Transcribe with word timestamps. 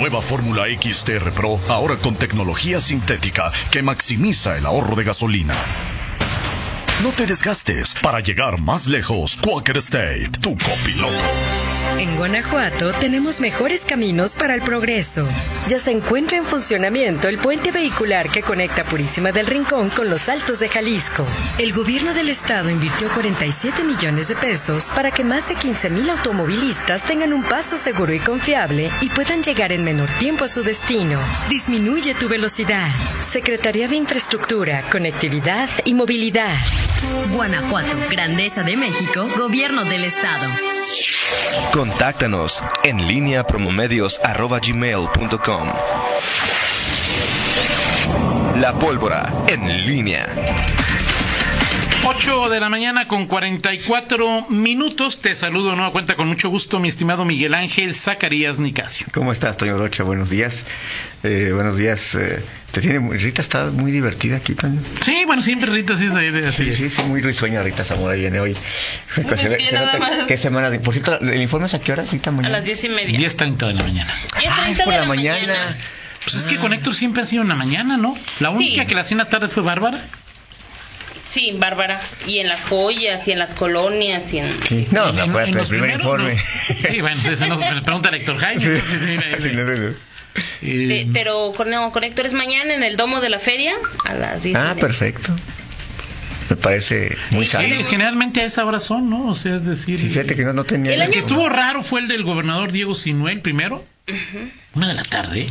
nueva 0.00 0.22
fórmula 0.22 0.64
XTR 0.64 1.30
Pro, 1.32 1.60
ahora 1.68 1.96
con 1.98 2.14
tecnología 2.16 2.80
sintética 2.80 3.52
que 3.70 3.82
maximiza 3.82 4.56
el 4.56 4.64
ahorro 4.64 4.96
de 4.96 5.04
gasolina. 5.04 5.54
No 7.02 7.12
te 7.12 7.24
desgastes 7.24 7.94
para 8.02 8.20
llegar 8.20 8.60
más 8.60 8.86
lejos. 8.86 9.38
Quaker 9.42 9.78
State, 9.78 10.30
tu 10.42 10.50
copiloto. 10.58 11.16
En 11.98 12.16
Guanajuato 12.16 12.92
tenemos 12.92 13.40
mejores 13.40 13.84
caminos 13.84 14.34
para 14.34 14.54
el 14.54 14.60
progreso. 14.62 15.26
Ya 15.68 15.78
se 15.78 15.92
encuentra 15.92 16.36
en 16.38 16.44
funcionamiento 16.44 17.28
el 17.28 17.38
puente 17.38 17.72
vehicular 17.72 18.30
que 18.30 18.42
conecta 18.42 18.84
Purísima 18.84 19.32
del 19.32 19.46
Rincón 19.46 19.88
con 19.90 20.10
los 20.10 20.28
Altos 20.28 20.60
de 20.60 20.68
Jalisco. 20.68 21.26
El 21.58 21.72
gobierno 21.72 22.12
del 22.12 22.28
estado 22.28 22.68
invirtió 22.68 23.08
47 23.08 23.82
millones 23.82 24.28
de 24.28 24.36
pesos 24.36 24.90
para 24.94 25.10
que 25.10 25.24
más 25.24 25.48
de 25.48 25.56
15 25.56 25.90
mil 25.90 26.08
automovilistas 26.10 27.02
tengan 27.04 27.32
un 27.32 27.44
paso 27.44 27.76
seguro 27.76 28.12
y 28.12 28.20
confiable 28.20 28.90
y 29.00 29.08
puedan 29.08 29.42
llegar 29.42 29.72
en 29.72 29.84
menor 29.84 30.08
tiempo 30.18 30.44
a 30.44 30.48
su 30.48 30.62
destino. 30.62 31.18
Disminuye 31.48 32.14
tu 32.14 32.28
velocidad. 32.28 32.88
Secretaría 33.20 33.88
de 33.88 33.96
Infraestructura, 33.96 34.82
Conectividad 34.90 35.68
y 35.84 35.94
Movilidad. 35.94 36.56
Guanajuato, 37.32 37.96
Grandeza 38.10 38.62
de 38.62 38.76
México, 38.76 39.28
Gobierno 39.36 39.84
del 39.84 40.04
Estado. 40.04 40.48
Contáctanos 41.72 42.62
en 42.84 43.06
línea 43.06 43.44
promomedios.com. 43.44 45.68
La 48.56 48.74
pólvora 48.78 49.32
en 49.48 49.86
línea. 49.86 50.26
8 52.04 52.48
de 52.48 52.60
la 52.60 52.68
mañana 52.70 53.06
con 53.06 53.26
44 53.26 54.46
minutos. 54.48 55.20
Te 55.20 55.34
saludo 55.34 55.76
nueva 55.76 55.92
cuenta 55.92 56.16
con 56.16 56.28
mucho 56.28 56.48
gusto, 56.48 56.80
mi 56.80 56.88
estimado 56.88 57.24
Miguel 57.24 57.52
Ángel 57.54 57.94
Zacarías 57.94 58.58
Nicasio. 58.58 59.06
¿Cómo 59.12 59.32
estás, 59.32 59.56
Toño 59.58 59.76
Rocha? 59.76 60.02
Buenos 60.02 60.30
días. 60.30 60.64
Eh, 61.22 61.50
buenos 61.54 61.76
días. 61.76 62.14
Eh, 62.14 62.42
te 62.72 62.80
tiene 62.80 63.00
muy- 63.00 63.18
Rita 63.18 63.42
está 63.42 63.66
muy 63.66 63.92
divertida 63.92 64.36
aquí, 64.38 64.54
Toño. 64.54 64.80
Sí, 65.04 65.24
bueno, 65.26 65.42
siempre 65.42 65.70
Rita 65.70 65.96
sí 65.96 66.06
es 66.06 66.14
de, 66.14 66.32
de- 66.32 66.48
así 66.48 66.72
Sí, 66.72 66.84
sí, 66.84 66.88
sí, 66.90 67.02
muy 67.02 67.20
risueña 67.20 67.62
Rita 67.62 67.84
Zamora 67.84 68.14
viene 68.14 68.40
hoy. 68.40 68.56
Se 69.14 69.24
que 69.26 69.36
se 69.36 69.72
nada 69.72 69.92
nota 69.94 69.98
más- 69.98 70.26
¿Qué 70.26 70.36
semana? 70.38 70.70
de- 70.70 70.80
Por 70.80 70.94
cierto, 70.94 71.20
¿el 71.20 71.42
informe 71.42 71.66
es 71.66 71.74
a 71.74 71.80
qué 71.80 71.92
hora, 71.92 72.04
Rita? 72.10 72.30
A 72.30 72.32
Mañana. 72.32 72.56
las 72.58 72.64
diez 72.64 72.82
y 72.84 72.88
media. 72.88 73.18
10.30 73.18 73.66
de 73.66 73.74
la 73.74 73.82
mañana. 73.84 74.12
Diez 74.38 74.50
Ah, 74.52 74.56
es 74.56 74.62
treinta 74.62 74.84
por 74.84 74.92
de 74.94 75.00
la 75.00 75.06
mañana. 75.06 75.76
Pues 76.24 76.34
es 76.36 76.44
que 76.44 76.56
con 76.56 76.72
Héctor 76.72 76.94
siempre 76.94 77.22
ha 77.22 77.26
sido 77.26 77.42
en 77.42 77.48
la 77.48 77.54
mañana, 77.56 77.96
¿no? 77.96 78.16
La 78.40 78.50
única 78.50 78.82
Sí. 78.82 78.88
que 78.88 78.94
la 78.94 79.02
hacía 79.02 79.14
en 79.14 79.18
la 79.18 79.28
tarde 79.28 79.48
fue 79.48 79.62
Bárbara. 79.62 80.02
Sí, 81.30 81.52
Bárbara. 81.56 82.00
Y 82.26 82.38
en 82.40 82.48
las 82.48 82.64
joyas, 82.64 83.26
y 83.28 83.32
en 83.32 83.38
las 83.38 83.54
colonias, 83.54 84.32
y 84.34 84.38
en... 84.38 84.62
Sí. 84.68 84.88
No, 84.90 85.10
En- 85.10 85.16
no, 85.16 85.24
en- 85.40 85.48
en 85.48 85.48
el 85.50 85.54
los 85.54 85.68
primer 85.68 85.90
primeros, 85.98 86.02
informe. 86.02 86.34
no. 86.34 86.40
Sí, 86.90 87.00
bueno, 87.00 87.20
se 87.22 87.74
le 87.74 87.82
pregunta 87.82 88.08
a 88.10 88.16
Héctor 88.16 88.36
Jaime. 88.38 88.80
Sí. 88.80 89.50
no. 89.54 89.62
Eh, 89.62 89.94
Pe- 90.62 91.10
pero 91.12 91.52
con, 91.56 91.70
no, 91.70 91.90
con 91.92 92.04
Héctor 92.04 92.26
es 92.26 92.32
mañana 92.32 92.74
en 92.74 92.82
el 92.82 92.96
domo 92.96 93.20
de 93.20 93.28
la 93.30 93.38
feria 93.38 93.74
a 94.04 94.14
las 94.14 94.42
10. 94.42 94.54
y 94.54 94.58
Ah, 94.58 94.76
perfecto. 94.78 95.34
Me 96.48 96.56
parece 96.56 97.16
muy 97.30 97.46
sí, 97.46 97.52
sano. 97.52 97.68
generalmente 97.88 98.40
a 98.40 98.44
esa 98.44 98.64
hora 98.64 98.80
son, 98.80 99.08
¿no? 99.08 99.28
O 99.28 99.34
sea, 99.36 99.54
es 99.54 99.64
decir... 99.64 100.00
Sí, 100.00 100.08
fíjate 100.08 100.34
que 100.34 100.44
no, 100.44 100.52
no 100.52 100.64
tenía. 100.64 100.92
El 100.94 101.00
El 101.02 101.08
que 101.10 101.18
año- 101.18 101.26
estuvo 101.26 101.48
raro 101.48 101.84
fue 101.84 102.00
el 102.00 102.08
del 102.08 102.24
gobernador 102.24 102.72
Diego 102.72 102.94
Sinuel 102.96 103.40
primero. 103.40 103.84
Una 104.74 104.88
de 104.88 104.94
la 104.94 105.02
tarde. 105.04 105.46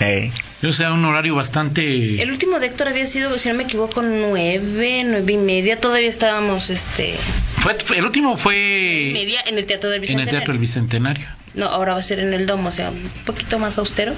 Eh, 0.00 0.30
O 0.62 0.72
sea, 0.72 0.92
un 0.92 1.04
horario 1.04 1.34
bastante... 1.34 2.22
El 2.22 2.30
último 2.30 2.60
de 2.60 2.66
Héctor 2.66 2.88
había 2.88 3.06
sido, 3.06 3.36
si 3.38 3.48
no 3.48 3.54
me 3.54 3.64
equivoco, 3.64 4.02
nueve, 4.02 5.02
nueve 5.04 5.32
y 5.32 5.36
media. 5.36 5.80
Todavía 5.80 6.08
estábamos, 6.08 6.70
este... 6.70 7.14
Fue, 7.58 7.76
el 7.96 8.04
último 8.04 8.36
fue 8.36 9.10
Media 9.12 9.40
en 9.46 9.58
el 9.58 9.66
Teatro 9.66 9.90
del 9.90 9.98
en 9.98 10.02
el 10.04 10.08
Bicentenario. 10.08 10.38
Teatro 10.38 10.52
del 10.52 10.60
Bicentenario. 10.60 11.26
No, 11.54 11.66
ahora 11.66 11.94
va 11.94 11.98
a 11.98 12.02
ser 12.02 12.20
en 12.20 12.32
el 12.32 12.46
domo, 12.46 12.68
o 12.68 12.72
sea, 12.72 12.90
un 12.90 13.10
poquito 13.24 13.58
más 13.58 13.78
austero. 13.78 14.14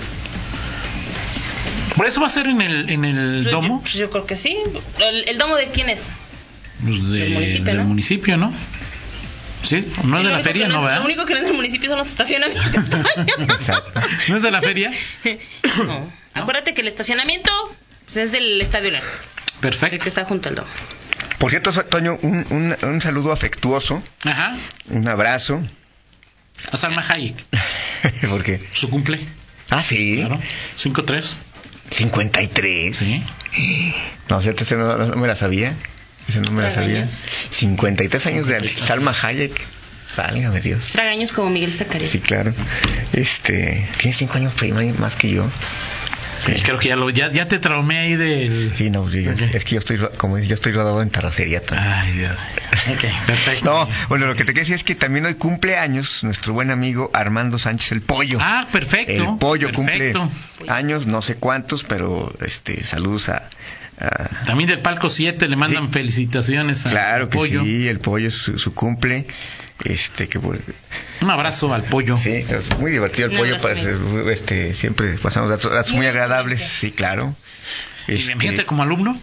¿Por 1.97 2.07
eso 2.07 2.21
va 2.21 2.27
a 2.27 2.31
ser 2.31 2.47
en 2.47 2.61
el, 2.61 2.89
en 2.91 3.05
el 3.05 3.43
Pues 3.43 3.53
domo? 3.53 3.77
Yo, 3.79 3.81
pues 3.83 3.95
yo 3.95 4.11
creo 4.11 4.27
que 4.27 4.37
sí. 4.37 4.57
¿El, 4.99 5.29
el 5.29 5.39
domo 5.39 5.57
de 5.57 5.67
quién 5.69 5.89
es? 5.89 6.09
Pues 6.85 7.11
de- 7.11 7.19
del 7.21 7.31
municipio, 7.35 7.65
del 7.65 7.77
¿no? 7.79 7.85
municipio, 7.85 8.37
¿no? 8.37 8.53
Sí, 9.63 9.93
no 10.05 10.19
es 10.19 10.25
de 10.25 10.31
la 10.31 10.41
feria, 10.41 10.69
¿no, 10.69 10.83
verdad? 10.83 10.99
Lo 11.01 11.05
único 11.05 11.25
que 11.27 11.35
no 11.35 11.41
es 11.41 11.45
del 11.45 11.55
municipio 11.55 11.89
son 11.91 11.99
los 11.99 12.09
estacionamientos. 12.09 12.67
exacto. 13.39 14.01
¿No 14.29 14.37
es 14.37 14.43
de 14.43 14.51
la 14.51 14.61
feria? 14.61 14.91
no. 15.85 16.13
Acuérdate 16.35 16.75
que 16.75 16.81
el 16.81 16.89
estacionamiento 16.89 17.51
pues, 18.05 18.17
es 18.17 18.33
del 18.33 18.61
Estadio 18.61 18.91
Lara, 18.91 19.05
el 19.07 19.51
que 19.55 19.61
Perfecto. 19.61 20.09
está 20.09 20.25
junto 20.25 20.49
al 20.49 20.55
domo. 20.57 20.69
Por 21.39 21.51
cierto, 21.51 21.73
Toño, 21.85 22.19
un, 22.23 22.47
un, 22.51 22.77
un 22.83 23.01
saludo 23.01 23.33
afectuoso, 23.33 24.03
Ajá. 24.25 24.57
un 24.89 25.09
abrazo. 25.09 25.63
A 26.71 26.77
Salma 26.77 27.05
Hayek. 27.09 27.37
Porque. 28.29 28.67
Su 28.73 28.91
cumple. 28.91 29.21
Ah, 29.71 29.83
sí. 29.83 30.17
Claro. 30.19 30.39
5-3. 30.79 31.37
53. 31.91 32.97
Sí. 32.97 33.23
No, 34.29 34.37
o 34.37 34.43
sea, 34.43 34.53
ese 34.53 34.77
no, 34.77 34.97
no 34.97 35.17
me 35.17 35.27
la 35.27 35.37
sabía. 35.37 35.75
Ese 36.29 36.41
no 36.41 36.51
me 36.53 36.63
la 36.63 36.71
sabía. 36.71 37.07
Tragaños. 37.07 37.27
53 37.51 38.27
años 38.27 38.47
de 38.47 38.55
53. 38.55 38.89
Salma 38.89 39.15
Hayek. 39.23 39.67
Válgame 40.17 40.61
Dios. 40.61 40.91
Tragaños 40.93 41.33
como 41.33 41.51
Miguel 41.51 41.73
Zacarías. 41.73 42.11
Sí, 42.11 42.19
claro. 42.19 42.53
Este, 43.13 43.89
tiene 43.99 44.17
5 44.17 44.39
años 44.39 44.55
prima 44.55 44.83
más 44.99 45.17
que 45.17 45.31
yo. 45.31 45.49
Sí, 46.47 46.53
Creo 46.63 46.79
que 46.79 46.89
ya, 46.89 46.97
lo, 46.97 47.11
ya, 47.11 47.31
ya 47.31 47.49
te 47.49 47.59
traumé 47.59 47.99
ahí 47.99 48.17
del... 48.17 48.73
Sí, 48.75 48.89
no, 48.89 49.09
sí, 49.11 49.27
es 49.53 49.65
que 49.65 49.75
yo 49.75 49.79
estoy, 49.79 49.99
como 50.17 50.39
yo 50.39 50.55
estoy 50.55 50.73
rodado 50.73 51.03
en 51.03 51.11
terracería 51.11 51.61
también. 51.61 51.93
Ay, 51.93 52.13
Dios. 52.13 52.37
Ok, 52.89 53.05
perfecto. 53.27 53.65
No, 53.71 53.89
bueno, 54.09 54.27
lo 54.27 54.35
que 54.37 54.45
te 54.45 54.53
quiero 54.53 54.61
decir 54.61 54.75
es 54.75 54.85
que 54.85 54.95
también 54.95 55.27
hoy 55.27 55.35
cumple 55.35 55.77
años 55.77 56.25
nuestro 56.25 56.55
buen 56.55 56.71
amigo 56.71 57.11
Armando 57.13 57.59
Sánchez 57.59 57.93
el 57.93 58.01
Pollo. 58.01 58.39
Ah, 58.41 58.69
perfecto. 58.73 59.13
el 59.13 59.39
Pollo 59.39 59.71
perfecto. 59.71 60.21
cumple 60.21 60.71
años, 60.73 61.07
no 61.07 61.21
sé 61.21 61.35
cuántos, 61.37 61.85
pero 61.85 62.35
este, 62.41 62.83
saludos 62.85 63.29
a, 63.29 63.51
a- 64.01 64.45
También 64.47 64.69
del 64.71 64.81
Palco 64.81 65.11
7 65.11 65.47
le 65.49 65.57
mandan 65.57 65.87
Sí. 65.89 65.93
felicitaciones 65.93 66.87
a 66.87 66.91
claro 66.91 67.29
que 67.29 67.37
Pollo. 67.39 67.63
sí, 67.65 67.89
el 67.89 68.01
Pollo 68.01 68.29
es 68.29 68.35
su, 68.35 68.59
su 68.59 68.75
cumple. 68.75 69.27
Este, 69.83 70.29
que 70.29 70.37
Un 70.39 71.31
abrazo 71.31 71.73
al 71.73 71.85
Pollo. 71.85 72.19
sí, 72.19 72.31
es 72.31 72.79
muy 72.79 72.91
divertido 72.91 73.29
el 73.29 73.33
Un 73.33 73.59
Pollo, 73.59 74.31
este, 74.31 74.75
siempre 74.75 75.13
pasamos 75.15 75.49
datos, 75.49 75.73
datos 75.73 75.93
muy 75.95 76.05
agradables, 76.07 76.61
sí, 76.63 76.91
claro. 76.91 77.35
Y 78.07 78.15
Este, 78.17 78.37
fíjate 78.37 78.67
como 78.67 78.83
alumno. 78.83 79.19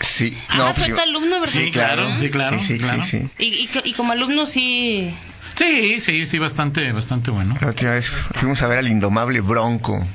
Sí, 0.00 0.36
Ah, 0.50 0.72
pues, 0.74 0.86
fue 0.86 0.94
tu 0.94 1.00
alumno, 1.02 1.40
¿verdad? 1.40 1.52
Sí, 1.52 1.70
claro, 1.72 2.16
sí, 2.16 2.30
claro, 2.30 2.58
Sí, 2.60 2.66
sí, 2.66 2.78
claro. 2.78 3.02
sí, 3.04 3.18
sí. 3.20 3.28
Y, 3.38 3.44
y, 3.64 3.70
y 3.84 3.92
como 3.94 4.12
alumno 4.12 4.46
sí... 4.46 5.12
Sí, 5.56 6.00
sí, 6.00 6.26
sí, 6.26 6.38
bastante, 6.38 6.92
bastante 6.92 7.30
bueno. 7.30 7.56
La 7.60 7.68
última 7.68 7.90
vez 7.92 8.08
fuimos 8.10 8.62
a 8.62 8.68
ver 8.68 8.78
al 8.78 8.88
indomable 8.88 9.40
Bronco. 9.40 10.06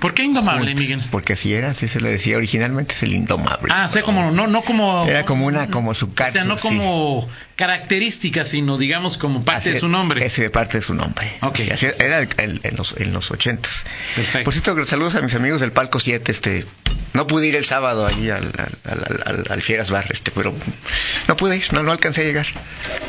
¿Por 0.00 0.14
qué 0.14 0.24
indomable, 0.24 0.74
Miguel? 0.74 1.00
Porque 1.10 1.34
así 1.34 1.52
era, 1.54 1.70
así 1.70 1.86
se 1.86 2.00
le 2.00 2.08
decía 2.10 2.36
originalmente, 2.36 2.94
es 2.94 3.02
el 3.02 3.12
indomable. 3.14 3.72
Ah, 3.72 3.84
o 3.86 3.88
sea, 3.90 4.02
como, 4.02 4.30
no, 4.30 4.46
no 4.46 4.62
como... 4.62 5.06
Era 5.06 5.24
como 5.24 5.46
una, 5.46 5.68
como 5.68 5.94
su 5.94 6.06
O 6.06 6.30
sea, 6.32 6.44
no 6.44 6.56
sí. 6.58 6.66
como 6.68 7.28
característica, 7.56 8.44
sino 8.46 8.78
digamos 8.78 9.18
como 9.18 9.44
parte 9.44 9.68
Así- 9.68 9.74
de 9.74 9.80
su 9.80 9.88
nombre. 9.88 10.24
Ese 10.24 10.48
parte 10.50 10.78
de 10.78 10.82
su 10.82 10.94
nombre. 10.94 11.30
Ok. 11.42 11.56
Sí, 11.58 11.70
así 11.70 11.86
era 11.98 12.20
el- 12.20 12.28
el- 12.38 12.60
en 12.64 12.76
los, 12.76 12.94
en 12.96 13.12
los 13.12 13.30
ochentas. 13.30 13.84
Perfecto. 14.16 14.44
Por 14.44 14.54
cierto, 14.54 14.84
saludos 14.86 15.14
a 15.16 15.20
mis 15.20 15.34
amigos 15.34 15.60
del 15.60 15.72
Palco 15.72 16.00
7, 16.00 16.32
este... 16.32 16.64
No 17.12 17.26
pude 17.26 17.48
ir 17.48 17.56
el 17.56 17.64
sábado 17.64 18.06
allí 18.06 18.30
al, 18.30 18.44
al, 18.84 19.22
al, 19.26 19.44
al- 19.50 19.62
Fieras 19.62 19.90
Bar, 19.90 20.06
este, 20.10 20.30
pero 20.30 20.54
no 21.28 21.36
pude 21.36 21.56
ir, 21.56 21.64
no, 21.72 21.82
no 21.82 21.90
alcancé 21.92 22.22
a 22.22 22.24
llegar. 22.24 22.46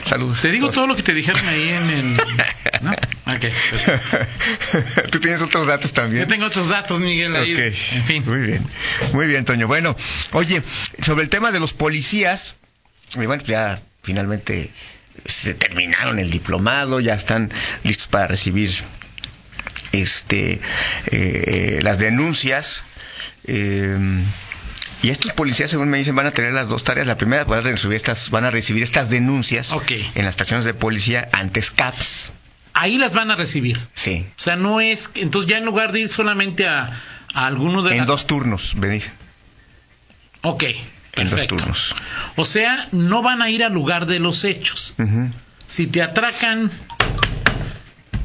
Saludos. 0.06 0.42
Te 0.42 0.50
digo 0.52 0.66
Todos. 0.66 0.76
todo 0.76 0.88
lo 0.88 0.96
que 0.96 1.04
te 1.04 1.14
dijeron 1.14 1.42
ahí 1.48 1.70
en 1.70 1.90
el... 1.92 2.18
¿No? 2.82 2.92
Ok. 2.92 3.40
perfecto. 3.42 5.08
Tú 5.12 5.20
tienes 5.20 5.42
otros 5.42 5.68
datos 5.68 5.94
también. 5.94 6.24
Yo 6.24 6.28
tengo 6.28 6.48
otros 6.48 6.68
datos, 6.70 6.81
Miguel, 7.00 7.36
ahí. 7.36 7.54
Ok. 7.54 7.60
En 7.60 8.04
fin. 8.04 8.24
Muy 8.26 8.42
bien. 8.42 8.68
Muy 9.14 9.28
bien, 9.28 9.46
Toño. 9.46 9.68
Bueno, 9.68 9.96
oye, 10.34 10.62
sobre 11.02 11.24
el 11.24 11.30
tema 11.30 11.52
de 11.52 11.60
los 11.60 11.74
policías, 11.74 12.56
bueno, 13.16 13.44
ya 13.44 13.82
finalmente 14.04 14.70
se 15.26 15.54
terminaron 15.54 16.20
el 16.20 16.32
diplomado, 16.32 17.00
ya 17.00 17.14
están 17.14 17.52
listos 17.84 18.08
para 18.08 18.28
recibir 18.28 18.72
este 19.92 20.62
eh, 21.08 21.80
las 21.84 22.00
denuncias. 22.00 22.84
eh, 23.46 23.98
y 25.04 25.10
estos 25.10 25.34
policías, 25.34 25.72
según 25.72 25.90
me 25.90 25.98
dicen, 25.98 26.16
van 26.16 26.28
a 26.28 26.32
tener 26.32 26.54
las 26.54 26.68
dos 26.70 26.84
tareas. 26.84 27.08
La 27.08 27.18
primera, 27.18 27.44
van 27.44 27.60
a 27.60 27.62
recibir 27.62 27.96
estas, 27.96 28.30
van 28.30 28.46
a 28.46 28.52
recibir 28.52 28.84
estas 28.84 29.10
denuncias 29.10 29.72
en 29.90 30.26
las 30.26 30.34
estaciones 30.34 30.64
de 30.64 30.76
policía 30.76 31.28
ante 31.32 31.62
SCAPS. 31.62 32.34
Ahí 32.74 32.98
las 32.98 33.14
van 33.14 33.32
a 33.32 33.36
recibir. 33.36 33.80
Sí. 33.94 34.26
O 34.38 34.42
sea, 34.42 34.56
no 34.56 34.80
es... 34.82 35.10
Entonces 35.16 35.50
ya 35.50 35.58
en 35.58 35.66
lugar 35.66 35.92
de 35.92 36.02
ir 36.02 36.10
solamente 36.10 36.68
a, 36.68 36.90
a 37.34 37.46
alguno 37.48 37.82
de 37.84 37.92
En 37.92 37.98
las- 38.00 38.08
dos 38.08 38.28
turnos, 38.28 38.74
venir. 38.78 39.04
Ok. 40.42 40.64
En 41.14 41.30
dos 41.30 41.46
turnos. 41.48 41.96
O 42.38 42.46
sea, 42.46 42.88
no 42.94 43.22
van 43.22 43.42
a 43.42 43.50
ir 43.50 43.64
al 43.64 43.74
lugar 43.74 44.06
de 44.06 44.20
los 44.20 44.44
hechos. 44.46 44.96
Si 45.68 45.88
te 45.88 46.02
atracan 46.02 46.72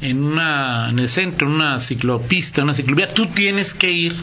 en 0.00 0.22
una 0.22 0.88
en 0.90 0.98
el 1.00 1.08
centro, 1.08 1.48
en 1.48 1.54
una 1.54 1.80
ciclopista, 1.80 2.62
una 2.62 2.74
ciclovía, 2.74 3.08
tú 3.08 3.26
tienes 3.26 3.74
que 3.74 3.90
ir 3.90 4.14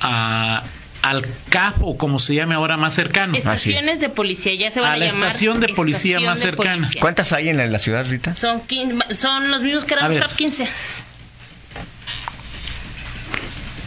a, 0.00 0.62
al 1.02 1.24
CAP 1.50 1.76
o 1.82 1.96
como 1.96 2.18
se 2.18 2.34
llame 2.34 2.54
ahora 2.54 2.76
más 2.76 2.94
cercano. 2.94 3.36
Estaciones 3.36 4.00
de 4.00 4.08
policía, 4.08 4.54
ya 4.54 4.70
se 4.70 4.80
van 4.80 4.90
A 4.90 4.94
a, 4.94 4.96
la 4.96 5.06
llamar 5.06 5.26
estación 5.28 5.60
de 5.60 5.68
policía 5.68 6.16
estación 6.16 6.30
más 6.30 6.38
de 6.40 6.44
cercana. 6.46 6.76
policía. 6.76 7.00
¿Cuántas 7.00 7.32
hay 7.32 7.48
en 7.48 7.56
la, 7.56 7.64
en 7.64 7.72
la 7.72 7.78
ciudad, 7.78 8.06
Rita? 8.08 8.34
Son, 8.34 8.60
15 8.60 9.14
son 9.14 9.50
los 9.50 9.62
mismos 9.62 9.84
que 9.84 9.94
eran 9.94 10.08
los 10.10 10.18
TAP 10.20 10.36
15. 10.36 10.68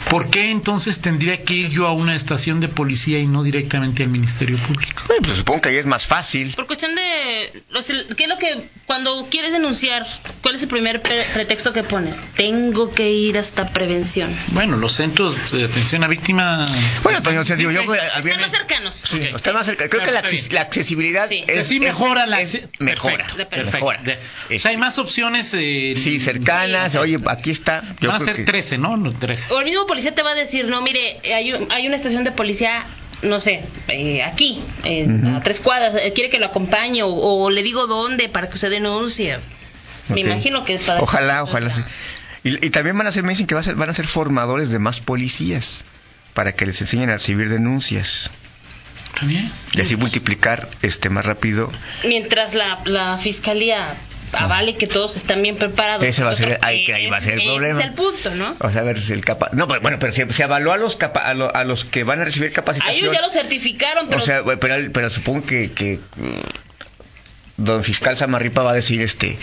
¿Por 0.09 0.29
qué 0.31 0.49
entonces 0.51 0.99
tendría 0.99 1.43
que 1.43 1.53
ir 1.53 1.69
yo 1.69 1.87
a 1.87 1.93
una 1.93 2.15
estación 2.15 2.59
de 2.59 2.67
policía 2.67 3.19
y 3.19 3.27
no 3.27 3.43
directamente 3.43 4.03
al 4.03 4.09
Ministerio 4.09 4.57
Público? 4.57 5.03
Bueno, 5.07 5.21
pues 5.23 5.37
supongo 5.37 5.61
que 5.61 5.69
ahí 5.69 5.75
es 5.77 5.85
más 5.85 6.07
fácil. 6.07 6.53
Por 6.55 6.65
cuestión 6.67 6.95
de... 6.95 7.63
o 7.75 7.81
sea, 7.81 7.95
¿Qué 8.17 8.23
es 8.23 8.29
lo 8.29 8.37
que... 8.37 8.67
Cuando 8.87 9.27
quieres 9.29 9.51
denunciar, 9.51 10.07
¿cuál 10.41 10.55
es 10.55 10.63
el 10.63 10.67
primer 10.67 11.01
pre- 11.03 11.23
pretexto 11.33 11.73
que 11.73 11.83
pones? 11.83 12.21
Tengo 12.35 12.91
que 12.91 13.11
ir 13.11 13.37
hasta 13.37 13.67
prevención. 13.67 14.35
Bueno, 14.47 14.77
los 14.77 14.93
centros 14.93 15.51
de 15.51 15.65
atención 15.65 16.03
a 16.03 16.07
víctimas... 16.07 16.71
Bueno, 17.03 17.21
Toño, 17.21 17.45
sea, 17.45 17.55
digo, 17.55 17.69
yo... 17.69 17.81
Están 17.93 18.23
viene- 18.23 18.41
más 18.41 18.51
cercanos. 18.51 18.95
Sí, 18.95 19.21
está 19.21 19.53
más 19.53 19.67
cerca. 19.67 19.87
Creo 19.89 20.03
que 20.03 20.11
la, 20.11 20.19
accesibilidad 20.61 21.29
Sí. 21.29 21.43
es, 21.47 21.67
sí 21.67 21.75
es- 21.75 21.81
mejora 21.81 22.25
la... 22.25 22.41
es- 22.41 22.61
mejora. 22.79 23.27
Perfecto, 23.27 23.49
Perfecto. 23.49 23.49
perfecto. 23.49 23.77
Mejora. 23.77 24.01
De- 24.49 24.55
o 24.55 24.59
sea, 24.59 24.71
hay 24.71 24.77
más 24.77 24.97
opciones... 24.97 25.53
eh, 25.53 25.93
Sí, 25.95 26.19
cercanas. 26.19 26.95
Oye, 26.95 27.17
aquí 27.27 27.51
está. 27.51 27.83
Yo 28.01 28.09
Van 28.11 28.21
a 28.21 28.25
ser 28.25 28.35
que- 28.37 28.43
13, 28.43 28.77
¿no? 28.79 28.97
No, 28.97 29.11
13. 29.13 29.53
O 29.53 29.59
el 29.59 29.65
mismo 29.65 29.85
policía 29.99 30.15
te 30.15 30.23
va 30.23 30.31
a 30.31 30.35
decir, 30.35 30.65
no, 30.67 30.81
mire, 30.81 31.19
hay, 31.33 31.53
un- 31.53 31.71
hay 31.71 31.85
una 31.87 31.95
estación 31.95 32.23
de 32.23 32.31
policía, 32.31 32.85
no 33.21 33.39
sé, 33.39 33.61
eh, 33.89 34.23
aquí, 34.23 34.61
eh, 34.85 35.07
a 35.35 35.41
tres 35.41 35.59
cuadras, 35.59 35.95
eh, 36.01 36.13
quiere 36.13 36.29
que 36.29 36.39
lo 36.39 36.45
acompañe 36.47 37.03
o, 37.03 37.09
o 37.09 37.49
le 37.49 37.63
digo 37.63 37.85
dónde 37.87 38.29
para 38.29 38.47
que 38.47 38.55
usted 38.55 38.69
denuncie. 38.69 39.37
Me 40.07 40.21
Ok. 40.21 40.27
imagino 40.27 40.63
que 40.65 40.75
es 40.75 40.81
para... 40.83 41.01
Ojalá, 41.01 41.43
ojalá. 41.43 41.69
sí. 41.69 41.81
Y, 42.43 42.65
y 42.65 42.69
también 42.69 42.97
van 42.97 43.07
a 43.07 43.11
ser, 43.11 43.23
me 43.23 43.31
dicen 43.31 43.45
que 43.47 43.55
va 43.55 43.61
a 43.61 43.63
ser- 43.63 43.75
van 43.75 43.89
a 43.89 43.93
ser 43.93 44.07
formadores 44.07 44.69
de 44.71 44.79
más 44.79 45.01
policías 45.01 45.81
para 46.33 46.53
que 46.53 46.65
les 46.65 46.79
enseñen 46.79 47.09
a 47.09 47.13
recibir 47.15 47.49
denuncias 47.49 48.31
¿Está 49.13 49.25
bien? 49.25 49.51
y 49.75 49.81
así 49.81 49.97
multiplicar 49.97 50.69
este 50.81 51.09
más 51.09 51.25
rápido. 51.25 51.69
Mientras 52.05 52.55
la, 52.55 52.79
la 52.85 53.17
fiscalía 53.17 53.93
avale 54.33 54.75
que 54.75 54.87
todos 54.87 55.15
están 55.17 55.41
bien 55.41 55.55
preparados. 55.57 56.03
Ese 56.03 56.23
va 56.23 56.31
a 56.31 56.35
ser- 56.35 56.59
ahí 56.61 56.85
que 56.85 56.93
ahí 56.93 57.07
va 57.07 57.17
a 57.17 57.21
ser 57.21 57.33
el 57.33 57.39
ese 57.39 57.47
problema. 57.49 57.79
es 57.79 57.85
el 57.87 57.93
punto, 57.93 58.35
¿no? 58.35 58.55
O 58.59 58.71
sea, 58.71 58.81
a 58.81 58.83
ver 58.83 59.01
si 59.01 59.13
el 59.13 59.23
capa 59.25 59.49
No, 59.53 59.67
pero, 59.67 59.81
bueno, 59.81 59.97
pero 59.99 60.11
se, 60.13 60.31
se 60.31 60.43
evaluó 60.43 60.71
a 60.73 60.77
los, 60.77 60.95
capa- 60.95 61.21
a, 61.27 61.33
lo- 61.33 61.55
a 61.55 61.63
los 61.63 61.85
que 61.85 62.03
van 62.03 62.21
a 62.21 62.25
recibir 62.25 62.49
A 62.49 62.53
capacitación. 62.53 62.97
ellos 62.97 63.13
ya 63.15 63.21
lo 63.21 63.29
certificaron, 63.29 64.07
pero... 64.07 64.19
O 64.21 64.25
sea, 64.25 64.43
pero, 64.59 64.75
pero 64.93 65.09
supongo 65.09 65.45
que, 65.45 65.71
que 65.71 65.99
mm, 66.15 67.63
don 67.63 67.83
fiscal 67.83 68.15
Samarripa 68.17 68.63
va 68.63 68.71
a 68.71 68.75
decir 68.75 69.01
este 69.01 69.37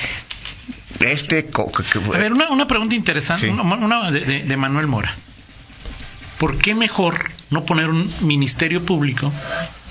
este 1.01 1.47
co- 1.47 1.71
que- 1.71 1.83
que- 1.85 1.99
A 2.15 2.19
ver, 2.19 2.33
una, 2.33 2.51
una 2.51 2.67
pregunta 2.67 2.95
interesante, 2.95 3.47
Sí. 3.47 3.53
una, 3.53 3.63
una 3.63 4.11
de, 4.11 4.21
de- 4.21 4.43
de 4.45 4.57
Manuel 4.57 4.87
Mora. 4.87 5.15
¿Por 6.39 6.59
qué 6.59 6.75
mejor 6.75 7.31
no 7.51 7.65
poner 7.65 7.89
un 7.89 8.13
ministerio 8.21 8.85
público 8.85 9.33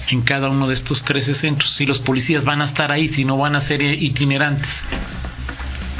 en 0.09 0.21
cada 0.21 0.49
uno 0.49 0.67
de 0.67 0.73
estos 0.73 1.03
13 1.03 1.33
centros? 1.33 1.75
Si 1.75 1.85
los 1.85 1.99
policías 1.99 2.45
van 2.45 2.61
a 2.61 2.65
estar 2.65 2.91
ahí, 2.91 3.07
si 3.07 3.25
no 3.25 3.37
van 3.37 3.55
a 3.55 3.61
ser 3.61 3.81
itinerantes. 3.81 4.85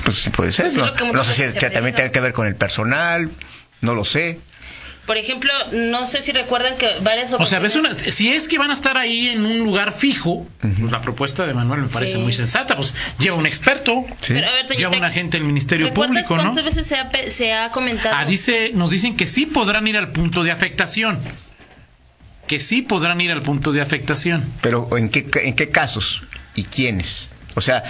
pues 0.03 0.17
sí 0.17 0.29
puede 0.29 0.51
ser 0.51 0.65
Pues 0.65 1.13
no, 1.13 1.23
sé 1.23 1.51
si 1.51 1.59
también 1.59 1.95
tenga 1.95 2.11
que 2.11 2.19
ver 2.21 2.33
con 2.33 2.47
el 2.47 2.55
personal 2.55 3.31
no 3.81 3.93
lo 3.93 4.05
sé 4.05 4.39
Por 5.05 5.17
ejemplo, 5.17 5.51
no 5.71 6.07
sé 6.07 6.21
si 6.23 6.31
recuerdan 6.31 6.77
que 6.77 6.87
varias 7.01 7.31
O 7.33 7.45
sea, 7.45 7.59
ves 7.59 7.75
una, 7.75 7.89
ocasiones- 7.89 8.15
si 8.15 8.33
es 8.33 8.47
que 8.47 8.57
van 8.57 8.71
a 8.71 8.73
estar 8.73 8.97
ahí 8.97 9.27
en 9.29 9.45
un 9.45 9.59
lugar 9.59 9.93
fijo, 9.93 10.47
pues 10.61 10.91
la 10.91 10.99
propuesta 11.01 11.45
de 11.45 11.53
Manuel 11.53 11.81
me 11.81 11.89
parece 11.89 12.13
Sí. 12.13 12.17
muy 12.17 12.33
sensata. 12.33 12.75
Pues 12.75 12.95
lleva 13.19 13.37
un 13.37 13.45
experto, 13.45 14.03
sí 14.21 14.33
Pero, 14.33 14.47
a 14.47 14.51
ver, 14.51 14.67
Toñita, 14.67 14.89
lleva 14.89 14.97
un 14.97 15.03
agente 15.05 15.37
del 15.37 15.45
Ministerio 15.45 15.87
¿recuerdas 15.87 16.23
Público, 16.23 16.35
¿no? 16.37 16.43
cuántas 16.43 16.63
veces 16.65 16.87
se 16.87 16.95
ha, 16.97 17.09
pe- 17.11 17.29
se 17.29 17.53
ha 17.53 17.69
comentado? 17.71 18.15
Ah, 18.17 18.25
dice, 18.25 18.71
nos 18.73 18.89
dicen 18.89 19.15
que 19.15 19.27
sí 19.27 19.45
podrán 19.45 19.87
ir 19.87 19.95
al 19.97 20.11
punto 20.11 20.43
de 20.43 20.51
afectación. 20.51 21.19
Que 22.47 22.59
sí 22.59 22.81
podrán 22.81 23.21
ir 23.21 23.31
al 23.31 23.41
punto 23.41 23.71
de 23.71 23.81
afectación. 23.81 24.43
pero 24.61 24.97
en 24.97 25.09
qué 25.09 25.25
en 25.43 25.53
qué 25.55 25.69
casos 25.69 26.23
y 26.55 26.63
quiénes 26.63 27.29
o 27.55 27.61
sea 27.61 27.83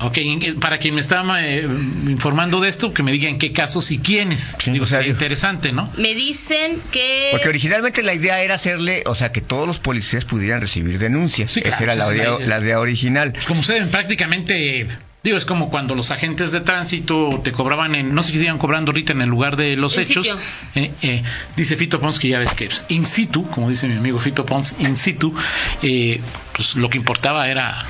Ok, 0.00 0.18
para 0.60 0.78
quien 0.78 0.94
me 0.94 1.00
está 1.00 1.24
eh, 1.42 1.66
informando 2.06 2.60
de 2.60 2.68
esto, 2.68 2.94
que 2.94 3.02
me 3.02 3.10
diga 3.10 3.28
en 3.28 3.38
qué 3.38 3.52
casos 3.52 3.90
y 3.90 3.98
quiénes. 3.98 4.54
Sí, 4.58 4.70
Digo, 4.70 4.84
o 4.84 4.88
sea, 4.88 5.04
interesante, 5.04 5.72
¿no? 5.72 5.90
Me 5.96 6.14
dicen 6.14 6.80
que... 6.92 7.28
porque 7.32 7.48
originalmente 7.48 8.04
la 8.04 8.14
idea 8.14 8.40
era 8.42 8.54
hacerle 8.54 9.02
o 9.06 9.16
sea 9.16 9.32
que 9.32 9.40
todos 9.40 9.66
los 9.66 9.80
policías 9.80 10.24
pudieran 10.24 10.60
recibir 10.60 10.98
denuncias 10.98 11.50
Sí, 11.52 11.62
claro, 11.62 11.74
esa 11.74 11.84
era 11.84 11.94
la 11.94 12.04
esa 12.04 12.12
es 12.12 12.18
la 12.18 12.24
idea, 12.24 12.46
la 12.58 12.64
idea 12.64 12.80
original 12.80 13.32
Como 13.46 13.60
ustedes 13.60 13.88
prácticamente, 13.88 14.86
digo, 15.24 15.36
es 15.36 15.44
como 15.44 15.68
cuando 15.68 15.96
los 15.96 16.12
agentes 16.12 16.52
de 16.52 16.60
tránsito 16.60 17.40
te 17.42 17.50
cobraban 17.50 17.96
en, 17.96 18.14
no 18.14 18.22
sé 18.22 18.32
si 18.32 18.38
sigan 18.38 18.58
cobrando 18.58 18.90
ahorita 18.90 19.12
en 19.12 19.22
el 19.22 19.28
lugar 19.28 19.56
de 19.56 19.76
los 19.76 19.96
En 19.96 20.04
hechos. 20.04 20.28
Eh, 20.76 20.92
eh, 21.02 21.22
dice 21.56 21.76
Fito 21.76 21.98
Pons 21.98 22.20
que 22.20 22.28
ya 22.28 22.38
ves 22.38 22.54
que 22.54 22.68
in 22.88 23.04
situ, 23.04 23.42
como 23.50 23.68
dice 23.68 23.88
mi 23.88 23.96
amigo 23.96 24.20
Fito 24.20 24.46
Pons, 24.46 24.76
in 24.78 24.96
situ, 24.96 25.34
eh, 25.82 26.20
pues 26.52 26.76
lo 26.76 26.88
que 26.88 26.98
importaba 26.98 27.48
era 27.50 27.84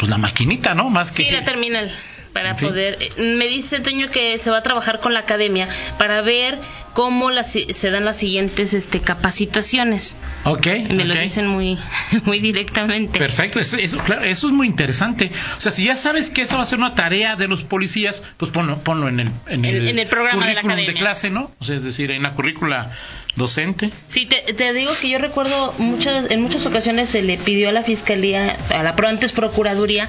pues 0.00 0.08
la 0.10 0.16
maquinita, 0.18 0.74
¿no? 0.74 0.88
Más 0.90 1.12
que... 1.12 1.24
Sí, 1.24 1.30
la 1.30 1.44
terminal. 1.44 1.90
Para 2.32 2.50
En 2.50 2.58
fin. 2.58 2.68
poder. 2.68 2.96
eh, 3.00 3.10
Me 3.36 3.46
dice 3.48 3.80
Toño 3.80 4.08
que 4.10 4.38
se 4.38 4.50
va 4.50 4.58
a 4.58 4.62
trabajar 4.62 5.00
con 5.00 5.12
la 5.12 5.20
academia 5.20 5.68
para 5.98 6.22
ver 6.22 6.58
cómo 6.94 7.30
las, 7.30 7.52
se 7.52 7.90
dan 7.90 8.04
las 8.04 8.16
siguientes 8.18 8.74
este, 8.74 9.00
capacitaciones. 9.00 10.16
Ok, 10.44 10.66
Me 10.90 11.04
lo 11.04 11.14
dicen 11.14 11.46
muy, 11.46 11.78
muy 12.24 12.40
directamente. 12.40 13.18
Perfecto, 13.18 13.58
eso, 13.60 13.76
eso, 13.76 13.98
claro, 13.98 14.24
eso 14.24 14.46
es 14.48 14.52
muy 14.52 14.66
interesante. 14.66 15.30
O 15.56 15.60
sea, 15.60 15.72
si 15.72 15.84
ya 15.84 15.96
sabes 15.96 16.30
que 16.30 16.42
esa 16.42 16.56
va 16.56 16.62
a 16.62 16.66
ser 16.66 16.78
una 16.78 16.94
tarea 16.94 17.36
de 17.36 17.48
los 17.48 17.62
policías, 17.64 18.22
pues 18.36 18.50
ponlo, 18.50 18.78
ponlo 18.78 19.08
en 19.08 19.20
el, 19.20 19.30
en 19.48 19.64
el, 19.64 19.76
En- 19.82 19.88
en 19.88 19.98
el 19.98 20.06
programa 20.08 20.46
de 20.46 20.54
la 20.54 20.92
clase, 20.94 21.30
¿no? 21.30 21.50
O 21.60 21.64
sea, 21.64 21.76
es 21.76 21.84
decir, 21.84 22.10
en 22.10 22.22
la 22.22 22.32
currícula 22.34 22.90
docente. 23.36 23.90
Sí, 24.08 24.26
te, 24.26 24.52
te 24.54 24.72
digo 24.72 24.90
que 25.00 25.08
yo 25.08 25.18
recuerdo 25.18 25.72
muchas, 25.78 26.30
en 26.32 26.42
muchas 26.42 26.66
ocasiones 26.66 27.08
se 27.08 27.22
le 27.22 27.38
pidió 27.38 27.68
a 27.68 27.72
la 27.72 27.82
fiscalía, 27.82 28.56
a 28.74 28.82
la 28.82 28.96
pro- 28.96 29.08
antes 29.08 29.30
procuraduría, 29.32 30.08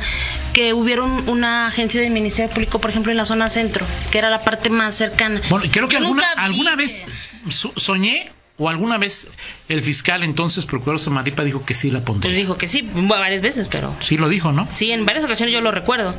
que 0.54 0.74
hubiera 0.74 1.04
un- 1.04 1.30
una 1.30 1.68
agencia 1.68 2.02
del 2.02 2.10
Ministerio 2.12 2.52
Público, 2.52 2.82
por 2.82 2.90
ejemplo, 2.90 3.12
en 3.12 3.18
la 3.18 3.26
zona 3.26 3.50
centro, 3.50 3.86
que 4.12 4.18
era 4.18 4.30
la 4.32 4.42
parte 4.42 4.70
más 4.72 4.96
cercana. 4.96 5.40
Bueno, 5.50 5.66
creo 5.72 5.88
que 5.88 5.94
Yo 5.94 6.00
alguna, 6.00 6.24
alguna 6.72 6.76
vez 6.76 7.06
so- 7.50 7.74
soñé 7.78 8.32
o 8.58 8.70
alguna 8.70 8.98
vez 8.98 9.28
el 9.70 9.82
fiscal 9.82 10.24
entonces 10.24 10.66
procurador 10.66 11.00
Samaripa 11.00 11.44
dijo 11.44 11.66
que 11.66 11.74
sí 11.74 11.90
la 11.90 12.00
Pues 12.00 12.06
pondría. 12.06 12.36
dijo 12.36 12.58
que 12.58 12.68
sí, 12.68 12.88
varias 12.94 13.42
veces, 13.42 13.68
pero 13.68 13.96
Sí 14.00 14.18
lo 14.18 14.30
dijo, 14.30 14.52
¿no? 14.52 14.68
sí, 14.72 14.92
en 14.92 15.06
varias 15.06 15.26
ocasiones 15.26 15.54
yo 15.54 15.62
lo 15.62 15.72
recuerdo. 15.72 16.14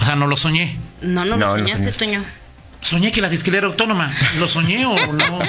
O 0.00 0.04
sea, 0.04 0.16
no 0.16 0.26
lo 0.26 0.36
soñé. 0.36 0.76
No, 1.00 1.24
no, 1.24 1.36
No, 1.36 1.56
lo 1.56 1.62
soñaste. 1.62 1.92
Toño. 1.92 2.24
Soñé 2.80 3.12
que 3.12 3.20
la 3.20 3.28
fiscalía 3.30 3.58
era 3.58 3.68
autónoma. 3.68 4.12
¿Lo 4.40 4.48
soñé 4.48 4.84
o 4.86 5.12
no? 5.12 5.38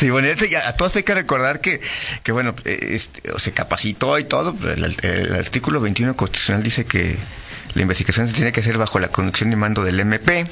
Sí, 0.00 0.10
bueno, 0.10 0.26
esto 0.28 0.44
ya- 0.44 0.68
a 0.68 0.76
todos 0.76 0.96
hay 0.96 1.04
que 1.04 1.14
recordar 1.14 1.60
que, 1.60 1.80
que 2.24 2.32
bueno, 2.32 2.54
eh, 2.64 2.90
este, 2.92 3.22
se 3.38 3.52
capacitó 3.52 4.18
y 4.18 4.24
todo. 4.24 4.54
El, 4.70 4.84
el- 4.84 4.96
el 5.02 5.34
artículo 5.34 5.80
21 5.80 6.14
constitucional 6.16 6.62
dice 6.62 6.84
que 6.84 7.16
la 7.74 7.82
investigación 7.82 8.26
se 8.28 8.34
tiene 8.34 8.52
que 8.52 8.60
hacer 8.60 8.76
bajo 8.76 8.98
la 8.98 9.08
conducción 9.08 9.52
y 9.52 9.56
mando 9.56 9.84
del 9.84 10.00
MP. 10.00 10.46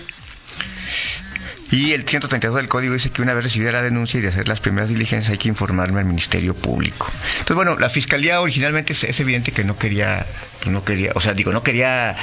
Y 1.72 1.92
el 1.92 2.06
132 2.06 2.54
del 2.56 2.68
código 2.68 2.92
dice 2.94 3.10
que 3.10 3.22
una 3.22 3.32
vez 3.34 3.42
recibida 3.44 3.72
la 3.72 3.82
denuncia 3.82 4.18
y 4.18 4.20
de 4.20 4.28
hacer 4.28 4.46
las 4.46 4.60
primeras 4.60 4.90
diligencias 4.90 5.32
hay 5.32 5.38
que 5.38 5.48
informarme 5.48 5.98
al 6.00 6.04
Ministerio 6.04 6.54
Público. 6.54 7.10
Entonces, 7.32 7.56
bueno, 7.56 7.78
la 7.78 7.88
Fiscalía 7.88 8.40
originalmente 8.42 8.92
es, 8.92 9.02
es 9.04 9.18
evidente 9.20 9.52
que 9.52 9.64
no 9.64 9.78
quería, 9.78 10.26
pues 10.60 10.70
no 10.70 10.84
quería, 10.84 11.12
o 11.14 11.20
sea, 11.22 11.32
digo, 11.32 11.50
no 11.50 11.62
quería 11.62 12.14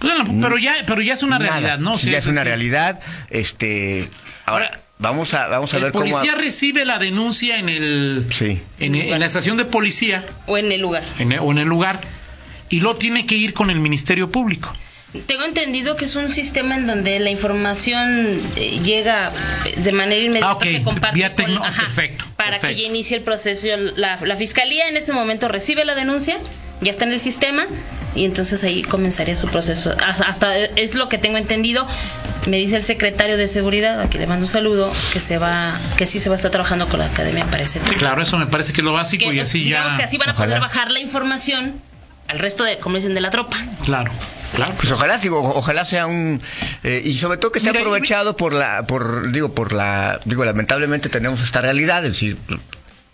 Bueno, 0.00 0.24
pero 0.40 0.56
ya, 0.58 0.74
pero 0.86 1.02
ya 1.02 1.12
es 1.14 1.22
una 1.22 1.38
nada. 1.38 1.50
realidad, 1.50 1.78
¿no? 1.78 1.98
Sea, 1.98 2.12
ya 2.12 2.18
es 2.18 2.26
una 2.26 2.42
realidad. 2.42 3.00
Este, 3.28 4.08
ahora, 4.46 4.80
vamos 4.98 5.34
a, 5.34 5.48
vamos 5.48 5.74
a 5.74 5.76
El 5.76 5.82
ver 5.84 5.92
cómo... 5.92 6.06
policía 6.06 6.34
recibe 6.36 6.86
la 6.86 6.98
denuncia 6.98 7.58
en 7.58 7.68
el 7.68 8.26
Sí. 8.32 8.60
en, 8.78 8.94
en 8.94 9.20
la 9.20 9.26
estación 9.26 9.58
de 9.58 9.66
policía 9.66 10.24
O 10.46 10.56
en 10.56 10.72
el 10.72 10.80
lugar. 10.80 11.04
en 11.18 11.32
el- 11.32 11.38
o 11.40 11.50
en 11.52 11.58
el 11.58 11.68
lugar 11.68 12.00
y 12.70 12.80
lo 12.80 12.96
tiene 12.96 13.26
que 13.26 13.34
ir 13.34 13.52
con 13.52 13.68
el 13.68 13.78
Ministerio 13.80 14.30
Público. 14.30 14.72
Tengo 15.26 15.44
entendido 15.44 15.96
que 15.96 16.04
es 16.04 16.14
un 16.14 16.32
sistema 16.32 16.76
en 16.76 16.86
donde 16.86 17.18
la 17.18 17.30
información 17.30 18.40
eh, 18.56 18.78
llega 18.84 19.32
eh, 19.66 19.74
de 19.80 19.92
manera 19.92 20.22
inmediata, 20.22 20.52
Ah, 20.52 20.58
se 20.62 20.82
comparte 20.82 21.14
vía 21.16 21.34
con- 21.34 21.60
perfecto, 21.76 22.24
para 22.36 22.50
perfecto. 22.60 22.76
que 22.76 22.82
ya 22.82 22.88
inicie 22.88 23.16
el 23.16 23.22
proceso. 23.24 23.66
La, 23.96 24.16
la 24.24 24.36
fiscalía 24.36 24.88
en 24.88 24.96
ese 24.96 25.12
momento 25.12 25.48
recibe 25.48 25.84
la 25.84 25.94
denuncia, 25.96 26.38
ya 26.80 26.90
está 26.92 27.06
en 27.06 27.12
el 27.12 27.18
sistema 27.20 27.66
y 28.14 28.24
entonces 28.24 28.62
ahí 28.62 28.82
comenzaría 28.82 29.34
su 29.34 29.48
proceso. 29.48 29.94
Hasta, 30.04 30.24
hasta 30.26 30.56
es 30.56 30.94
lo 30.94 31.08
que 31.08 31.18
tengo 31.18 31.38
entendido. 31.38 31.86
Me 32.46 32.56
dice 32.58 32.76
el 32.76 32.82
secretario 32.82 33.36
de 33.36 33.48
seguridad, 33.48 34.00
a 34.00 34.08
quien 34.08 34.22
le 34.22 34.26
mando 34.28 34.46
un 34.46 34.50
saludo, 34.50 34.92
que 35.12 35.18
se 35.20 35.38
va, 35.38 35.78
que 35.96 36.06
sí 36.06 36.20
se 36.20 36.28
va 36.28 36.36
a 36.36 36.36
estar 36.36 36.50
trabajando 36.52 36.88
con 36.88 37.00
la 37.00 37.06
academia 37.06 37.44
para 37.46 37.64
ese 37.64 37.80
Sí, 37.86 37.96
claro, 37.96 38.22
eso 38.22 38.38
me 38.38 38.46
parece 38.46 38.72
que 38.72 38.80
es 38.80 38.84
lo 38.84 38.92
básico 38.92 39.26
Que, 39.28 39.34
y 39.34 39.40
así 39.40 39.58
digamos 39.64 39.92
ya. 39.92 39.98
que 39.98 40.04
así 40.04 40.16
van 40.18 40.30
a 40.30 40.34
poder 40.34 40.60
bajar 40.60 40.90
la 40.90 41.00
información 41.00 41.74
al 42.30 42.38
resto 42.38 42.64
de, 42.64 42.78
como 42.78 42.96
dicen, 42.96 43.14
de 43.14 43.20
la 43.20 43.30
tropa. 43.30 43.56
Claro, 43.84 44.12
claro. 44.54 44.74
Pues 44.76 44.90
ojalá, 44.92 45.18
digo, 45.18 45.40
ojalá 45.54 45.84
sea 45.84 46.06
un 46.06 46.40
eh, 46.84 47.02
y 47.04 47.16
sobre 47.16 47.38
todo 47.38 47.52
que 47.52 47.60
sea 47.60 47.72
Mira, 47.72 47.82
aprovechado 47.82 48.36
por 48.36 48.52
la, 48.52 48.84
por 48.86 49.32
digo, 49.32 49.52
por 49.52 49.72
la, 49.72 50.20
digo, 50.24 50.44
lamentablemente 50.44 51.08
tenemos 51.08 51.42
esta 51.42 51.60
realidad, 51.60 52.04
es 52.04 52.12
decir, 52.12 52.38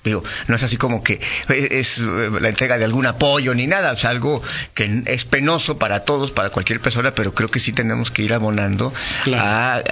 Digo, 0.05 0.23
no 0.47 0.55
es 0.55 0.63
así 0.63 0.77
como 0.77 1.03
que 1.03 1.21
es 1.49 1.99
eh, 1.99 2.31
la 2.41 2.49
entrega 2.49 2.79
de 2.79 2.85
algún 2.85 3.07
apoyo 3.07 3.53
ni 3.55 3.67
nada, 3.67 3.93
es 3.93 4.05
algo 4.05 4.41
que 4.73 5.03
es 5.05 5.25
penoso 5.25 5.79
para 5.79 6.05
todos, 6.05 6.31
para 6.31 6.51
cualquier 6.51 6.81
persona, 6.81 7.11
pero 7.11 7.35
creo 7.35 7.49
que 7.49 7.59
sí 7.59 7.73
tenemos 7.73 8.13
que 8.13 8.23
ir 8.23 8.33
abonando 8.33 8.95
a, 9.35 9.83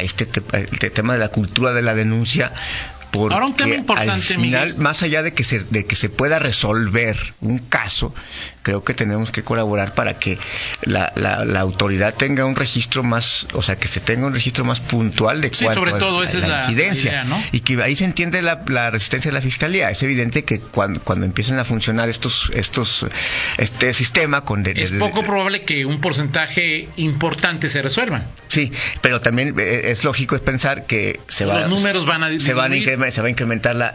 este, 0.00 0.26
este 0.52 0.88
tema 0.88 1.12
de 1.12 1.18
la 1.18 1.28
cultura 1.28 1.74
de 1.74 1.82
la 1.82 1.94
denuncia 1.94 2.52
porque 3.12 3.34
Ahora 3.34 3.46
un 3.46 3.52
tema 3.52 3.74
importante, 3.74 4.10
al 4.10 4.22
final, 4.22 4.76
más 4.78 5.02
allá 5.02 5.22
de 5.22 5.34
que, 5.34 5.44
se, 5.44 5.60
de 5.64 5.84
que 5.84 5.96
se 5.96 6.08
pueda 6.08 6.38
resolver 6.38 7.34
un 7.42 7.58
caso, 7.58 8.14
creo 8.62 8.84
que 8.84 8.94
tenemos 8.94 9.30
que 9.32 9.42
colaborar 9.42 9.94
para 9.94 10.18
que 10.18 10.38
la, 10.82 11.12
la, 11.16 11.60
autoridad 11.60 12.14
tenga 12.14 12.44
un 12.44 12.56
registro 12.56 13.02
más, 13.02 13.46
o 13.52 13.62
sea, 13.62 13.76
que 13.76 13.88
se 13.88 14.00
tenga 14.00 14.26
un 14.26 14.32
registro 14.32 14.64
más 14.64 14.80
puntual 14.80 15.40
de 15.40 15.52
sí, 15.52 15.66
sobre 15.72 15.92
todo 15.92 16.22
esa 16.22 16.38
la, 16.38 16.60
incidencia. 16.60 17.24
Y 17.52 17.60
que 17.60 17.80
ahí 17.82 17.96
se 17.96 18.04
entiende 18.04 18.42
la, 18.42 18.62
la, 18.68 18.90
resistencia 18.90 19.30
de 19.30 19.34
la 19.34 19.40
fiscalía. 19.40 19.90
Es 19.90 20.02
evidente 20.02 20.44
que 20.44 20.60
cuando, 20.60 21.00
cuando 21.00 21.26
empiecen 21.26 21.58
a 21.58 21.64
funcionar 21.64 22.08
estos, 22.08 22.50
estos, 22.54 23.06
este 23.58 23.94
sistema 23.94 24.42
con... 24.42 24.64
es 24.66 24.92
poco 24.92 25.22
probable 25.22 25.62
que 25.62 25.84
un 25.84 26.00
porcentaje 26.00 26.88
importante 26.96 27.68
se 27.68 27.82
resuelva. 27.82 28.24
Sí, 28.48 28.72
pero 29.00 29.20
también 29.20 29.54
eh, 29.58 29.82
es 29.86 30.04
lógico 30.04 30.36
es 30.36 30.42
pensar 30.42 30.86
que 30.86 31.20
se 31.28 31.46
Los 31.46 31.68
números 31.68 32.06
van 32.06 32.22
a 32.24 32.40
se 32.40 32.54
van 32.54 32.72
a 32.72 33.10
se 33.10 33.20
va 33.20 33.26
a 33.26 33.30
incrementar 33.30 33.76
la, 33.76 33.92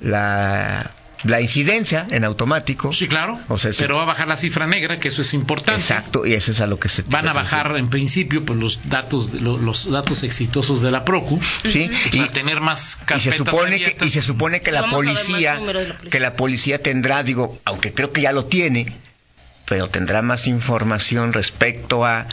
la, 0.00 0.90
la, 1.24 1.40
incidencia 1.40 2.06
en 2.10 2.24
automático. 2.24 2.92
Sí, 2.92 3.08
claro. 3.08 3.38
pero 3.78 3.96
va 3.96 4.02
a 4.02 4.06
bajar 4.06 4.28
la 4.28 4.36
cifra 4.36 4.66
negra, 4.66 4.98
que 4.98 5.08
eso 5.08 5.22
es 5.22 5.34
importante. 5.34 5.80
Exacto, 5.80 6.26
y 6.26 6.34
eso 6.34 6.52
es 6.52 6.60
a 6.60 6.66
lo 6.66 6.78
que 6.78 6.88
se 6.88 7.02
van 7.02 7.28
a 7.28 7.32
bajar 7.32 7.76
en 7.76 7.90
principio 7.90 8.44
pues 8.44 8.58
los 8.58 8.78
datos 8.84 9.32
los, 9.40 9.90
datos 9.90 10.22
exitosos 10.22 10.82
de 10.82 10.90
la 10.90 11.04
Procu. 11.04 11.40
Sí, 11.64 11.90
y 12.12 12.20
tener 12.28 12.60
más 12.60 12.98
y 13.16 13.20
se 13.20 13.36
supone 13.36 13.78
que 13.78 14.06
y 14.06 14.10
se 14.10 14.22
supone 14.22 14.60
que 14.60 14.72
la 14.72 14.88
policía 14.90 15.60
que 16.10 16.20
la 16.20 16.34
policía 16.34 16.82
tendrá, 16.82 17.22
digo, 17.22 17.58
aunque 17.64 17.92
creo 17.92 18.12
que 18.12 18.22
ya 18.22 18.32
lo 18.32 18.46
tiene, 18.46 18.92
pero 19.64 19.88
tendrá 19.88 20.22
más 20.22 20.46
información 20.46 21.32
respecto 21.32 22.04
a 22.04 22.26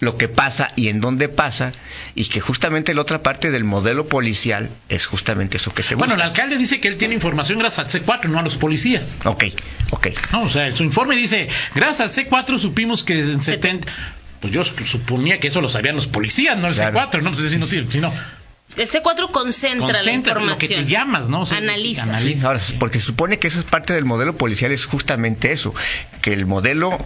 lo 0.00 0.16
que, 0.16 0.28
pasa. 0.28 0.70
y 0.76 0.88
en 0.88 1.00
dónde 1.00 1.28
pasa, 1.28 1.72
y 2.14 2.26
que 2.26 2.40
justamente 2.40 2.94
la 2.94 3.02
otra 3.02 3.22
parte 3.22 3.50
del 3.50 3.64
modelo 3.64 4.06
policial 4.06 4.70
es 4.88 5.06
justamente 5.06 5.56
eso 5.56 5.74
que 5.74 5.82
se 5.82 5.94
busca. 5.94 6.08
Bueno, 6.08 6.22
el 6.22 6.28
alcalde 6.28 6.56
dice 6.56 6.80
que 6.80 6.88
él 6.88 6.96
tiene 6.96 7.14
información 7.14 7.58
gracias 7.58 7.94
al 7.94 8.02
C4, 8.02 8.28
no 8.28 8.38
a 8.38 8.42
los 8.42 8.56
policías. 8.56 9.18
Ok, 9.24 9.44
ok. 9.90 10.08
No, 10.32 10.42
o 10.44 10.50
sea, 10.50 10.70
su 10.72 10.84
informe 10.84 11.16
dice, 11.16 11.48
gracias 11.74 12.16
al 12.16 12.26
C4 12.26 12.58
supimos 12.58 13.04
que 13.04 13.20
en 13.20 13.42
70... 13.42 13.90
Pues 14.40 14.54
yo 14.54 14.64
suponía 14.64 15.38
que 15.38 15.48
eso 15.48 15.60
lo 15.60 15.68
sabían 15.68 15.96
los 15.96 16.06
policías, 16.06 16.56
no 16.56 16.68
el 16.68 16.74
C4, 16.74 17.22
¿no? 17.22 17.30
Pues, 17.30 17.50
si 17.90 18.00
no, 18.00 18.10
el 18.76 18.88
C4 18.88 19.30
concentra, 19.30 20.02
la 20.02 20.12
información. 20.12 20.48
lo 20.48 20.56
que 20.56 20.68
te 20.68 20.86
llamas, 20.86 21.28
¿no? 21.28 21.44
analiza. 21.44 22.04
Ahora, 22.46 22.60
porque 22.78 23.00
supone 23.00 23.38
que 23.38 23.48
eso 23.48 23.58
es 23.58 23.64
parte 23.64 23.92
del 23.92 24.04
modelo 24.04 24.36
policial, 24.36 24.70
es 24.70 24.84
justamente 24.84 25.52
eso, 25.52 25.74
que 26.22 26.32
el 26.32 26.46
modelo 26.46 26.98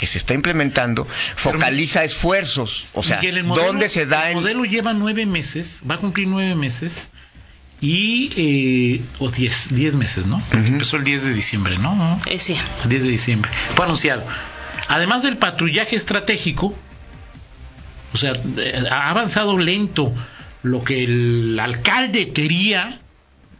que 0.00 0.06
se 0.06 0.16
está 0.16 0.32
implementando 0.32 1.06
focaliza 1.34 2.04
esfuerzos, 2.04 2.86
o 2.94 3.02
sea, 3.02 3.20
¿dónde 3.54 3.90
se 3.90 4.06
da 4.06 4.30
el... 4.30 4.36
modelo 4.36 4.64
lleva 4.64 4.94
nueve 4.94 5.26
meses, 5.26 5.82
va 5.88 5.96
a 5.96 5.98
cumplir 5.98 6.26
nueve 6.26 6.54
meses 6.54 7.10
y 7.82 8.32
eh, 8.34 9.02
o 9.18 9.28
diez, 9.28 9.68
diez 9.70 9.94
meses, 9.94 10.24
¿no? 10.24 10.40
Empezó 10.54 10.96
el 10.96 11.04
10 11.04 11.24
de 11.24 11.34
diciembre, 11.34 11.76
¿no? 11.76 12.18
Eh, 12.24 12.38
sí. 12.38 12.56
10 12.88 13.02
de 13.02 13.10
diciembre. 13.10 13.50
Fue 13.74 13.84
anunciado. 13.84 14.24
Además 14.88 15.22
del 15.22 15.36
patrullaje 15.36 15.96
estratégico, 15.96 16.74
o 18.14 18.16
sea, 18.16 18.32
eh, 18.56 18.82
ha 18.90 19.10
avanzado 19.10 19.58
lento 19.58 20.14
lo 20.62 20.82
que 20.82 21.04
el 21.04 21.60
alcalde 21.60 22.32
quería, 22.32 22.99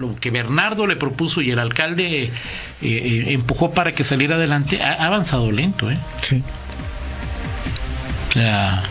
lo 0.00 0.16
que 0.16 0.30
Bernardo 0.30 0.87
le 0.87 0.97
propuso 0.97 1.42
y 1.42 1.50
el 1.50 1.59
alcalde 1.59 2.25
eh, 2.25 2.30
eh, 2.83 3.25
empujó 3.28 3.73
para 3.73 3.95
que 3.95 4.02
saliera 4.02 4.37
adelante, 4.37 4.83
ha, 4.83 5.04
avanzado 5.04 5.52
lento, 5.52 5.90
¿eh? 5.90 5.99
Sí. 6.23 6.42
O 8.30 8.33
sea, 8.33 8.83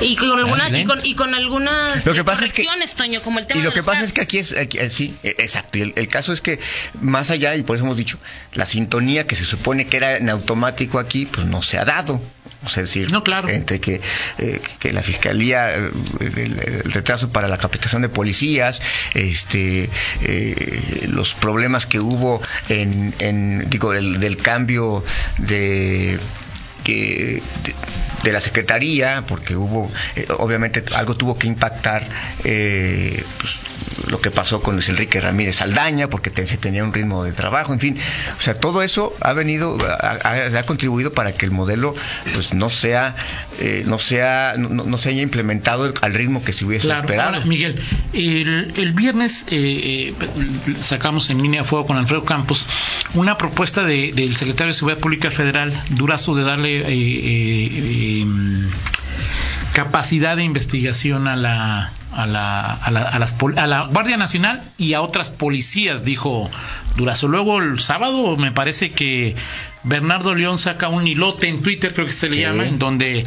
y 0.00 0.16
con, 0.16 0.30
algunas 0.38 0.72
y 0.72 0.84
con, 0.84 1.00
y 1.04 1.14
con 1.14 1.34
algunas 1.34 2.06
lo 2.06 2.14
que 2.14 2.24
pasa 2.24 2.44
es 2.44 2.52
que, 2.52 2.66
Toño, 2.96 3.22
como 3.22 3.38
el 3.38 3.46
tema 3.46 3.60
y 3.60 3.62
lo 3.62 3.72
que 3.72 3.82
pasa 3.82 4.02
es 4.02 4.12
que 4.12 4.20
aquí 4.20 4.38
es 4.38 4.52
eh, 4.52 4.90
sí 4.90 5.14
eh, 5.22 5.36
exacto 5.38 5.78
el, 5.78 5.92
el, 5.96 6.08
caso 6.08 6.32
es 6.32 6.40
que 6.40 6.58
más 7.00 7.30
allá 7.30 7.54
y 7.56 7.62
por 7.62 7.76
eso 7.76 7.84
hemos 7.84 7.96
dicho 7.96 8.18
la 8.54 8.66
sintonía 8.66 9.26
que 9.26 9.36
se 9.36 9.44
supone 9.44 9.86
que 9.86 9.96
era 9.96 10.16
en 10.16 10.30
automático 10.30 10.98
aquí 10.98 11.26
pues 11.26 11.46
no 11.46 11.62
se 11.62 11.78
ha 11.78 11.84
dado 11.84 12.20
es 12.66 12.74
decir, 12.74 13.12
no, 13.12 13.22
claro. 13.22 13.48
entre 13.48 13.80
que, 13.80 14.00
eh, 14.38 14.60
que 14.78 14.92
la 14.92 15.02
fiscalía, 15.02 15.74
el, 15.74 15.92
el, 16.20 16.92
retraso 16.92 17.30
para 17.30 17.48
la 17.48 17.56
capacitación 17.56 18.02
de 18.02 18.08
policías, 18.08 18.82
este, 19.14 19.88
eh, 20.22 21.06
los 21.08 21.34
problemas 21.34 21.86
que 21.86 22.00
hubo 22.00 22.42
en, 22.68 23.14
en 23.20 23.70
digo, 23.70 23.94
el, 23.94 24.18
del 24.18 24.36
cambio 24.36 25.04
de 25.38 26.18
que 26.88 27.42
de, 28.22 28.32
la 28.32 28.40
Secretaría, 28.42 29.24
porque 29.26 29.56
hubo, 29.56 29.90
eh, 30.14 30.26
obviamente 30.36 30.84
algo 30.94 31.16
tuvo 31.16 31.38
que 31.38 31.46
impactar 31.46 32.06
eh, 32.44 33.22
pues, 33.40 33.58
lo 34.08 34.20
que 34.20 34.30
pasó 34.30 34.60
con 34.60 34.74
Luis 34.74 34.90
Enrique 34.90 35.18
Ramírez 35.18 35.56
Saldaña, 35.56 36.10
porque 36.10 36.30
se 36.46 36.58
tenía 36.58 36.84
un 36.84 36.92
ritmo 36.92 37.24
de 37.24 37.32
trabajo, 37.32 37.72
en 37.72 37.80
fin, 37.80 37.98
o 38.36 38.40
sea, 38.40 38.54
todo 38.60 38.82
eso 38.82 39.16
ha 39.20 39.32
venido, 39.32 39.78
ha, 39.80 40.62
contribuido 40.64 41.12
para 41.12 41.32
que 41.32 41.46
el 41.46 41.52
modelo 41.52 41.94
pues 42.34 42.52
no 42.52 42.68
sea, 42.68 43.16
eh, 43.60 43.84
no 43.86 43.98
sea, 43.98 44.54
no, 44.58 44.98
se 44.98 45.08
haya 45.10 45.22
implementado 45.22 45.94
al 46.02 46.14
ritmo 46.14 46.44
que 46.44 46.52
se 46.52 46.66
hubiese 46.66 46.90
esperado. 46.92 47.42
Miguel, 47.46 47.80
el, 48.12 48.74
el 48.76 48.92
viernes 48.92 49.46
sacamos 50.82 51.30
en 51.30 51.42
línea 51.42 51.62
de 51.62 51.68
fuego 51.68 51.86
con 51.86 51.96
Alfredo 51.96 52.24
Campos 52.24 52.66
una 53.14 53.38
propuesta 53.38 53.84
del 53.84 54.36
secretario 54.36 54.72
de 54.72 54.74
Seguridad 54.74 55.00
Pública 55.00 55.30
Federal, 55.30 55.72
Durazo, 55.90 56.34
de 56.34 56.42
darle 56.42 56.77
eh, 56.80 56.84
eh, 56.88 58.20
em, 58.20 58.70
capacidad 59.72 60.36
de 60.36 60.44
investigación 60.44 61.28
a 61.28 61.36
la, 61.36 61.92
a 62.12 62.26
la, 62.26 62.74
a, 62.74 62.90
la, 62.90 63.02
a, 63.02 63.18
las, 63.18 63.34
a 63.56 63.66
la 63.66 63.86
Guardia 63.86 64.16
Nacional 64.16 64.62
y 64.76 64.94
a 64.94 65.00
otras 65.02 65.30
policías, 65.30 66.04
dijo 66.04 66.50
Durazo. 66.96 67.28
Luego 67.28 67.60
el 67.60 67.80
sábado 67.80 68.36
me 68.36 68.50
parece 68.50 68.90
que 68.92 69.36
Bernardo 69.84 70.34
León 70.34 70.58
saca 70.58 70.88
un 70.88 71.06
hilote 71.06 71.48
en 71.48 71.62
Twitter, 71.62 71.94
creo 71.94 72.06
que 72.06 72.12
se 72.12 72.28
le 72.28 72.40
llama, 72.40 72.66
en 72.66 72.78
donde 72.78 73.24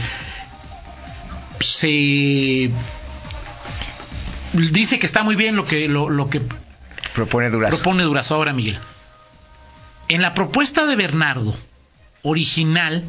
se 1.60 2.72
dice 4.54 5.00
que 5.00 5.06
está 5.06 5.24
muy 5.24 5.36
bien 5.36 5.56
lo 5.56 5.66
que 5.66 5.88
lo, 5.88 6.10
lo 6.10 6.30
que 6.30 6.42
propone 7.14 7.50
Durazo. 7.50 7.78
propone 7.78 8.04
Durazo 8.04 8.36
ahora 8.36 8.54
Miguel. 8.54 8.78
En 10.10 10.22
la 10.22 10.34
propuesta 10.34 10.86
de 10.86 10.96
Bernardo 10.98 11.56
original 12.24 13.06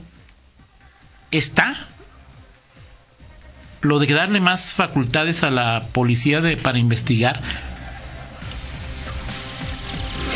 está 1.33 1.89
lo 3.81 3.99
de 3.99 4.07
darle 4.07 4.41
más 4.41 4.73
facultades 4.73 5.43
a 5.43 5.51
la 5.51 5.83
policía 5.93 6.41
de, 6.41 6.57
para 6.57 6.79
investigar. 6.79 7.41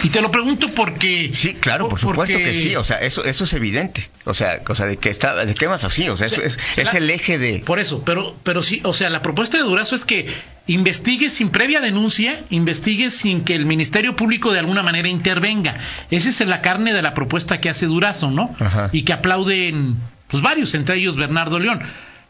Y 0.03 0.11
te 0.11 0.21
lo 0.21 0.31
pregunto 0.31 0.69
porque 0.69 1.31
sí, 1.33 1.55
claro, 1.55 1.89
por 1.89 1.99
supuesto 1.99 2.39
que 2.39 2.55
sí, 2.55 2.77
o 2.77 2.85
sea, 2.85 2.99
eso 2.99 3.25
eso 3.25 3.45
es 3.45 3.53
evidente, 3.55 4.09
o 4.25 4.35
sea, 4.35 4.61
o 4.69 4.75
de 4.75 4.99
que 4.99 5.09
está 5.09 5.35
de 5.45 5.55
qué 5.55 5.69
más 5.69 5.85
así, 5.85 6.09
o 6.09 6.17
sea, 6.17 6.27
eso 6.27 6.43
es, 6.43 6.59
es 6.77 6.95
el 6.95 7.09
eje 7.11 7.39
de 7.39 7.61
Por 7.61 7.81
eso, 7.81 8.03
pero 8.05 8.37
pero 8.45 8.63
sí, 8.63 8.81
o 8.85 8.93
sea, 8.93 9.11
la 9.11 9.23
propuesta 9.23 9.57
de 9.57 9.65
Durazo 9.65 9.95
es 9.95 10.05
que 10.05 10.29
investigue 10.67 11.31
sin 11.31 11.49
previa 11.51 11.81
denuncia, 11.81 12.41
investigue 12.51 13.11
sin 13.11 13.43
que 13.43 13.55
el 13.55 13.65
Ministerio 13.65 14.15
Público 14.17 14.53
de 14.53 14.59
alguna 14.59 14.83
manera 14.83 15.09
intervenga. 15.09 15.77
Esa 16.11 16.29
es 16.29 16.41
la 16.41 16.61
carne 16.61 16.93
de 16.93 17.03
la 17.03 17.15
propuesta 17.15 17.61
que 17.61 17.71
hace 17.71 17.87
Durazo, 17.87 18.31
¿no? 18.31 18.55
Y 18.93 19.03
que 19.03 19.13
aplauden 19.13 19.97
pues 20.29 20.43
varios, 20.43 20.75
entre 20.75 20.97
ellos 20.97 21.17
Bernardo 21.17 21.59
León. 21.59 21.81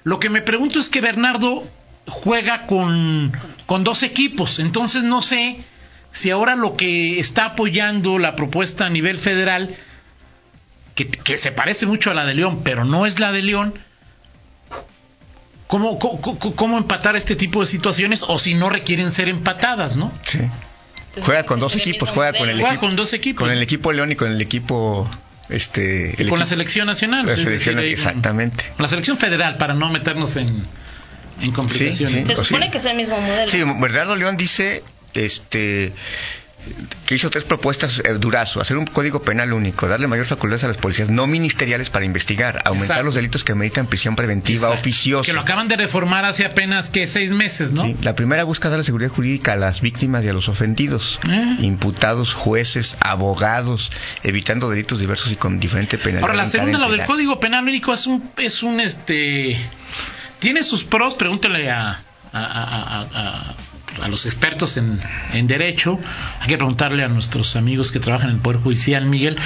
Lo 0.05 0.21
que 0.21 0.31
me 0.31 0.43
pregunto 0.43 0.79
es 0.79 0.89
que 0.89 1.01
Bernardo 1.01 1.67
juega 2.07 2.67
con, 2.67 3.33
con 3.67 3.85
dos 3.85 4.03
equipos, 4.03 4.59
entonces 4.59 5.03
no 5.03 5.23
sé 5.23 5.59
si 6.13 6.31
ahora 6.31 6.57
lo 6.57 6.77
que 6.77 7.19
está 7.19 7.47
apoyando 7.47 8.19
la 8.19 8.37
propuesta 8.37 8.87
a 8.87 8.91
nivel 8.91 9.19
federal, 9.19 9.75
que, 10.95 11.09
que 11.09 11.37
se 11.37 11.53
parece 11.53 11.87
mucho 11.87 12.11
a 12.11 12.15
la 12.15 12.25
de 12.25 12.35
León, 12.35 12.61
pero 12.65 12.85
no 12.85 13.05
es 13.07 13.19
la 13.19 13.33
de 13.33 13.43
León, 13.43 13.75
¿cómo, 15.67 15.99
cómo, 15.99 16.39
cómo 16.39 16.79
empatar 16.79 17.17
este 17.17 17.37
tipo 17.37 17.61
de 17.61 17.67
situaciones 17.67 18.25
o 18.27 18.39
si 18.39 18.55
no 18.55 18.71
requieren 18.71 19.13
ser 19.13 19.29
empatadas, 19.29 19.97
¿no? 19.97 20.13
Sí. 20.25 20.39
Juega 21.23 21.45
con 21.45 21.61
dos 21.61 21.75
equipos, 21.75 22.11
juega 22.11 22.39
con 22.39 22.49
el 22.49 22.61
juega 22.61 22.79
con 22.79 22.95
dos 22.95 23.13
equipos. 23.15 23.43
Con 23.45 23.51
el 23.51 23.63
equipo 23.63 23.93
León 23.93 24.13
y 24.13 24.17
con 24.17 24.31
el 24.31 24.41
equipo 24.41 25.09
este 25.49 26.27
con 26.29 26.39
la 26.39 26.47
selección 26.47 26.87
nacional 26.87 27.27
la 27.27 27.37
selección, 27.37 27.79
exactamente. 27.79 28.65
la 28.79 28.89
selección 28.89 29.17
federal 29.17 29.57
para 29.59 29.75
no 29.75 29.91
meternos 29.91 30.37
en, 30.37 30.65
en 31.41 31.53
complicaciones. 31.53 32.27
se 32.27 32.37
supone 32.45 32.71
que 32.71 32.79
es 32.79 32.85
el 32.85 32.97
mismo 32.97 33.21
modelo. 33.21 33.49
Sí 33.49 33.63
Bernardo 33.81 34.17
León 34.17 34.37
dice 34.37 34.83
este 35.15 35.93
que 37.07 37.15
hizo 37.15 37.31
tres 37.31 37.45
propuestas 37.45 38.01
eh, 38.05 38.15
Durazo, 38.19 38.61
hacer 38.61 38.77
un 38.77 38.87
código 38.87 39.23
penal 39.23 39.53
único, 39.53 39.89
darle 39.89 40.07
mayor 40.09 40.27
facultades 40.27 40.65
a 40.65 40.69
las 40.69 40.77
policías 40.77 41.09
no 41.11 41.27
ministeriales 41.27 41.91
para 41.91 42.05
investigar, 42.05 42.63
aumentar 42.65 42.83
Exacto. 42.97 43.03
los 43.05 43.15
delitos 43.15 43.45
que 43.45 43.55
meditan 43.55 43.87
prisión 43.87 44.17
preventiva 44.17 44.67
Exacto. 44.69 44.81
oficiosa. 44.81 45.27
Que 45.27 45.33
lo 45.33 45.41
acaban 45.41 45.69
de 45.69 45.77
reformar 45.77 46.25
hace 46.25 46.45
apenas 46.45 46.91
que 46.91 47.07
seis 47.07 47.31
meses, 47.31 47.73
¿no? 47.73 47.85
Sí, 47.85 47.97
la 48.03 48.15
primera 48.17 48.45
busca 48.45 48.69
dar 48.69 48.79
la 48.79 48.85
seguridad 48.85 49.11
jurídica 49.11 49.53
a 49.53 49.57
las 49.57 49.81
víctimas 49.81 50.25
y 50.25 50.29
a 50.29 50.33
los 50.33 50.49
ofendidos, 50.49 51.19
Eh. 51.29 51.57
imputados, 51.61 52.35
jueces, 52.35 52.97
abogados, 53.01 53.91
evitando 54.23 54.69
delitos 54.69 54.99
diversos 54.99 55.31
y 55.33 55.37
con 55.37 55.61
diferente 55.61 55.99
penalidad. 55.99 56.23
Ahora, 56.23 56.35
la 56.35 56.47
segunda, 56.47 56.79
lo 56.79 56.91
del. 56.91 57.05
Código 57.07 57.39
Penal 57.39 57.65
Único, 57.65 57.95
es 57.95 58.07
un, 58.09 58.31
es 58.37 58.63
un, 58.65 58.81
este, 58.81 59.57
tiene 60.41 60.65
sus 60.65 60.83
pros, 60.83 61.15
pregúntele 61.15 61.71
a, 61.71 62.01
a, 62.33 62.39
a- 62.41 63.01
a- 63.01 63.07
a- 63.15 63.55
a 64.05 64.09
los 64.09 64.27
expertos 64.27 64.77
en, 64.77 65.01
en 65.33 65.47
derecho, 65.47 65.99
hay 66.41 66.49
que 66.49 66.57
preguntarle 66.59 67.03
a 67.03 67.09
nuestros 67.09 67.57
amigos 67.57 67.91
que 67.93 67.99
trabajan 68.01 68.29
en 68.31 68.37
el 68.37 68.43
Poder 68.43 68.61
Judicial, 68.61 69.07
Miguel, 69.07 69.37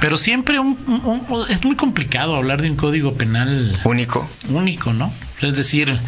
pero 0.00 0.16
siempre 0.16 0.60
un- 0.60 0.78
un- 0.86 1.24
un- 1.28 1.50
es 1.50 1.64
muy 1.64 1.74
complicado 1.74 2.36
hablar 2.36 2.62
de 2.62 2.70
un 2.70 2.76
Código 2.76 3.14
Penal 3.14 3.76
Único. 3.84 4.28
único, 4.48 4.92
¿no? 4.92 5.12
Es 5.40 5.56
decir, 5.56 5.98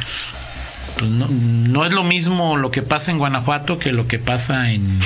pues 0.97 1.11
no, 1.11 1.27
no 1.29 1.85
es 1.85 1.93
lo 1.93 2.05
mismo 2.05 2.57
lo 2.57 2.71
que 2.71 2.83
pasa 2.83 3.11
en 3.11 3.19
Guanajuato 3.19 3.79
que 3.79 3.91
lo 3.93 4.07
que 4.07 4.19
pasa 4.21 4.71
en 4.71 5.01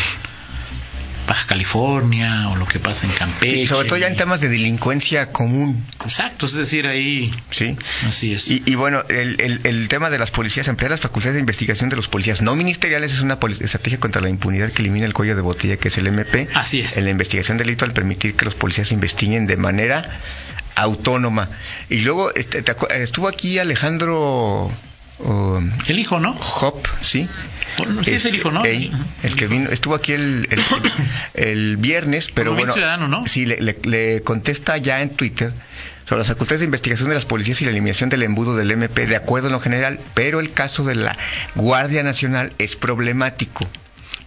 Baja 1.26 1.46
California 1.46 2.48
o 2.50 2.56
lo 2.56 2.66
que 2.66 2.78
pasa 2.80 3.06
en 3.06 3.12
Campeche. 3.12 3.56
Y 3.58 3.66
sobre 3.66 3.88
todo 3.88 3.98
ya 3.98 4.08
en 4.08 4.16
temas 4.16 4.40
de 4.40 4.48
delincuencia 4.48 5.30
común, 5.30 5.84
Exacto, 6.04 6.46
es 6.46 6.52
decir, 6.54 6.86
ahí 6.86 7.32
¿sí? 7.50 7.76
así 8.06 8.34
es. 8.34 8.50
Y, 8.50 8.62
y 8.66 8.74
bueno, 8.74 9.02
el, 9.08 9.40
el- 9.40 9.60
el 9.64 9.88
tema 9.88 10.10
de 10.10 10.18
las 10.18 10.30
policías, 10.30 10.68
emplear 10.68 10.90
las 10.90 11.00
facultades 11.00 11.34
de 11.34 11.40
investigación 11.40 11.90
de 11.90 11.96
los 11.96 12.08
policías 12.08 12.42
no 12.42 12.56
ministeriales 12.56 13.12
es 13.12 13.20
una 13.20 13.38
estrategia 13.60 14.00
contra 14.00 14.20
la 14.20 14.28
impunidad 14.28 14.70
que 14.72 14.82
elimina 14.82 15.06
el 15.06 15.14
cuello 15.14 15.36
de 15.36 15.42
botella 15.42 15.76
que 15.76 15.88
es 15.88 15.98
el 15.98 16.06
MP. 16.08 16.48
Así 16.54 16.80
es. 16.80 16.98
En 16.98 17.04
la 17.04 17.10
investigación 17.10 17.56
del 17.56 17.66
delito 17.68 17.84
al 17.84 17.92
permitir 17.92 18.34
que 18.34 18.44
los 18.44 18.54
policías 18.54 18.90
investiguen 18.92 19.46
de 19.46 19.56
manera 19.56 20.18
autónoma. 20.74 21.48
Y 21.88 21.98
luego 22.00 22.34
este, 22.34 22.64
estuvo 23.00 23.28
aquí 23.28 23.58
Alejandro 23.58 24.70
um, 25.22 25.70
el 25.86 25.98
hijo, 25.98 26.20
¿no? 26.20 26.30
Hop, 26.60 26.86
¿sí? 27.02 27.28
Bueno, 27.78 28.04
sí 28.04 28.12
es 28.12 28.24
el 28.26 28.34
hijo, 28.36 28.50
¿no? 28.50 28.64
ey, 28.64 28.92
el 29.22 29.34
que 29.36 29.46
vino, 29.46 29.70
estuvo 29.70 29.94
aquí 29.94 30.12
el, 30.12 30.46
el, 30.50 30.60
el 31.34 31.76
viernes, 31.78 32.30
pero 32.32 32.50
Movimiento 32.52 32.74
bueno, 32.74 32.86
Ciudadano, 32.86 33.08
¿no? 33.08 33.26
sí, 33.26 33.46
le, 33.46 33.60
le- 33.60 33.78
le 33.84 34.22
contesta 34.22 34.76
ya 34.76 35.00
en 35.02 35.10
Twitter 35.10 35.52
sobre 36.06 36.18
las 36.18 36.28
facultades 36.28 36.60
de 36.60 36.66
investigación 36.66 37.08
de 37.08 37.14
las 37.14 37.24
policías 37.24 37.62
y 37.62 37.64
la 37.64 37.70
eliminación 37.70 38.10
del 38.10 38.22
embudo 38.24 38.56
del 38.56 38.70
MP, 38.70 39.06
de 39.06 39.16
acuerdo 39.16 39.46
en 39.48 39.52
lo 39.54 39.60
general, 39.60 39.98
pero 40.14 40.40
el 40.40 40.52
caso 40.52 40.84
de 40.84 40.96
la 40.96 41.16
Guardia 41.54 42.02
Nacional 42.02 42.52
es 42.58 42.76
problemático. 42.76 43.66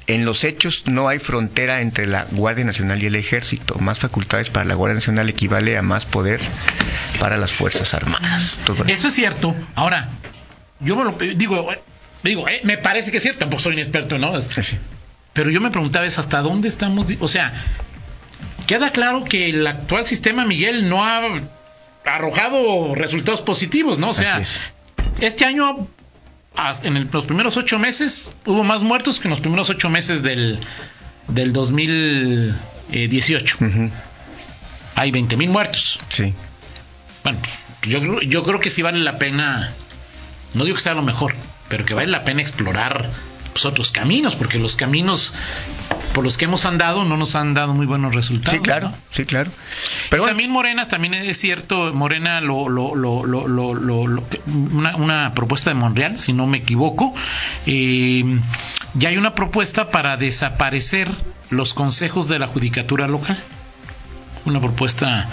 En 0.08 0.24
los 0.24 0.44
hechos 0.44 0.84
no 0.86 1.08
hay 1.08 1.18
frontera 1.20 1.82
entre 1.82 2.06
la 2.06 2.26
Guardia 2.32 2.64
Nacional 2.64 3.02
y 3.02 3.08
el 3.08 3.16
Ejército. 3.16 3.76
Más 3.80 3.98
facultades 3.98 4.52
para 4.52 4.64
la 4.64 4.76
Guardia 4.76 4.94
Nacional 4.96 5.30
equivale 5.30 5.78
a 5.78 5.82
más 5.82 6.06
poder 6.06 6.40
para 7.20 7.38
las 7.38 7.52
Fuerzas 7.52 7.94
Armadas. 7.96 8.60
Todo. 8.66 8.86
Eso 8.86 9.08
es 9.08 9.14
cierto. 9.16 9.56
Ahora, 9.74 10.10
yo 10.80 10.96
me 10.96 11.04
lo 11.06 11.12
digo, 11.36 11.72
eh, 11.72 11.80
digo, 12.24 12.48
eh, 12.48 12.62
me 12.64 12.78
parece 12.78 13.12
que 13.12 13.18
es 13.18 13.24
cierto, 13.24 13.40
tampoco 13.40 13.64
soy 13.64 13.74
un 13.74 13.80
experto, 13.80 14.18
¿no? 14.18 14.38
Es-. 14.38 14.50
Pero 15.34 15.50
yo 15.50 15.60
me 15.62 15.72
preguntaba 15.72 16.06
es 16.06 16.18
hasta 16.20 16.42
dónde 16.42 16.68
estamos, 16.70 17.08
o 17.20 17.28
sea, 17.28 17.54
queda 18.68 18.92
claro 18.92 19.24
que 19.26 19.50
el 19.50 19.66
actual 19.68 20.06
sistema 20.06 20.46
Miguel 20.46 20.88
no 20.90 21.04
ha 21.06 21.22
arrojado 22.06 22.96
resultados 22.96 23.42
positivos, 23.42 24.00
¿no? 24.00 24.12
O 24.12 24.14
sea, 24.14 24.40
es. 24.40 24.58
este 25.20 25.44
año 25.46 25.88
en 26.84 27.10
los 27.12 27.26
primeros 27.26 27.58
ocho 27.58 27.78
meses 27.80 28.30
hubo 28.46 28.64
más 28.64 28.82
muertos 28.82 29.20
que 29.20 29.28
en 29.28 29.32
los 29.32 29.42
primeros 29.42 29.70
ocho 29.70 29.90
meses 29.90 30.24
del 30.24 30.58
del 31.28 31.52
2018. 31.52 33.58
Ujú, 33.60 33.90
Hay 34.96 35.12
20 35.12 35.36
mil 35.38 35.50
muertos. 35.50 36.00
sí. 36.10 36.34
Bueno, 37.24 37.40
yo, 37.82 38.22
yo 38.22 38.44
creo 38.44 38.60
que 38.60 38.70
sí 38.70 38.84
vale 38.84 39.00
la 39.00 39.18
pena, 39.18 39.74
no 40.56 40.64
digo 40.66 40.76
que 40.78 40.82
sea 40.84 40.94
lo 40.94 41.04
mejor, 41.04 41.36
pero 41.70 41.86
que 41.86 41.94
vale 41.94 42.08
la 42.08 42.24
pena 42.24 42.42
explorar 42.42 43.10
pues, 43.54 43.66
otros 43.66 43.92
caminos, 43.92 44.36
porque 44.36 44.58
los 44.60 44.76
caminos 44.76 45.34
por 46.14 46.24
los 46.24 46.38
que 46.38 46.46
hemos 46.46 46.66
andado 46.66 47.04
no 47.04 47.18
nos 47.18 47.36
han 47.36 47.54
dado 47.54 47.74
muy 47.74 47.86
buenos 47.86 48.16
resultados. 48.16 48.56
Sí, 48.56 48.62
claro, 48.64 48.90
¿no? 48.90 48.98
sí, 49.12 49.26
claro. 49.26 49.52
Pero 50.10 50.22
bueno, 50.24 50.32
también 50.32 50.52
Morena, 50.52 50.88
también 50.88 51.14
es 51.14 51.38
cierto, 51.38 51.94
Morena, 51.94 52.40
lo, 52.42 52.70
lo, 52.70 52.96
lo, 52.96 53.26
lo, 53.26 53.48
lo- 53.48 53.74
lo- 53.76 54.08
lo- 54.08 54.24
una, 54.72 54.96
una 54.96 55.34
propuesta 55.34 55.70
de 55.72 55.76
Monreal, 55.76 56.20
si 56.20 56.32
no 56.32 56.48
me 56.48 56.60
equivoco, 56.60 57.14
eh, 57.66 58.24
ya 58.94 59.10
hay 59.10 59.18
una 59.18 59.36
propuesta 59.36 59.92
para 59.92 60.16
desaparecer 60.16 61.10
los 61.50 61.74
consejos 61.74 62.30
de 62.30 62.40
la 62.40 62.48
judicatura 62.48 63.08
local. 63.08 63.38
Una 64.46 64.62
propuesta 64.62 65.28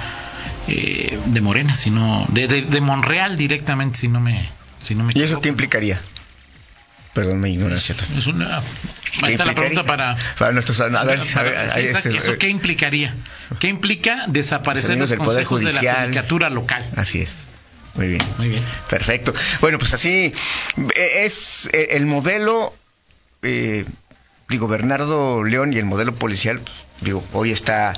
eh, 0.68 1.20
de 1.26 1.40
Morena, 1.40 1.76
si 1.76 1.90
no, 1.90 2.24
de, 2.28 2.48
de, 2.48 2.62
de 2.62 2.80
Monreal 2.80 3.36
directamente, 3.36 3.98
si 3.98 4.08
no 4.08 4.20
me, 4.20 4.48
si 4.82 4.94
no 4.94 5.04
me 5.04 5.12
¿y 5.14 5.22
eso 5.22 5.40
qué 5.40 5.48
implicaría? 5.48 6.00
Perdón 7.14 7.40
mi 7.40 7.50
ignorancia. 7.52 7.94
Es 8.16 8.26
una, 8.26 8.58
ahí 8.58 8.64
¿Qué 9.24 9.32
está 9.32 9.44
la 9.44 9.54
pregunta 9.54 9.84
para, 9.84 10.16
Para 10.38 10.52
nuestros... 10.52 10.80
A 10.80 10.88
ver, 10.88 10.94
a 10.96 11.04
ver, 11.04 11.18
para- 11.34 11.68
sí, 11.68 11.78
ahí 11.80 11.84
exacto. 11.86 12.08
este, 12.08 12.18
¿Eso 12.20 12.32
eh, 12.32 12.38
qué 12.38 12.48
implicaría? 12.48 13.14
¿Qué 13.60 13.68
implica 13.68 14.24
desaparecer 14.28 14.92
Los 14.92 15.00
los 15.00 15.10
del 15.10 15.18
Poder 15.18 15.44
consejos 15.46 15.58
de 15.60 15.64
la 15.66 15.70
Judicial. 15.72 16.04
judicatura 16.06 16.48
local? 16.50 16.88
Así 16.96 17.20
es. 17.20 17.30
Muy 17.94 18.08
bien. 18.08 18.22
Muy 18.38 18.48
bien. 18.48 18.64
Perfecto. 18.88 19.34
Bueno, 19.60 19.78
pues 19.78 19.92
así 19.92 20.32
eh, 20.96 21.24
es 21.26 21.68
eh, 21.74 21.88
el 21.90 22.06
modelo, 22.06 22.74
eh, 23.42 23.84
digo, 24.48 24.66
Bernardo 24.66 25.44
León 25.44 25.74
y 25.74 25.76
el 25.78 25.84
modelo 25.84 26.14
policial, 26.14 26.60
pues, 26.60 26.74
digo, 27.02 27.22
hoy 27.34 27.50
está 27.50 27.92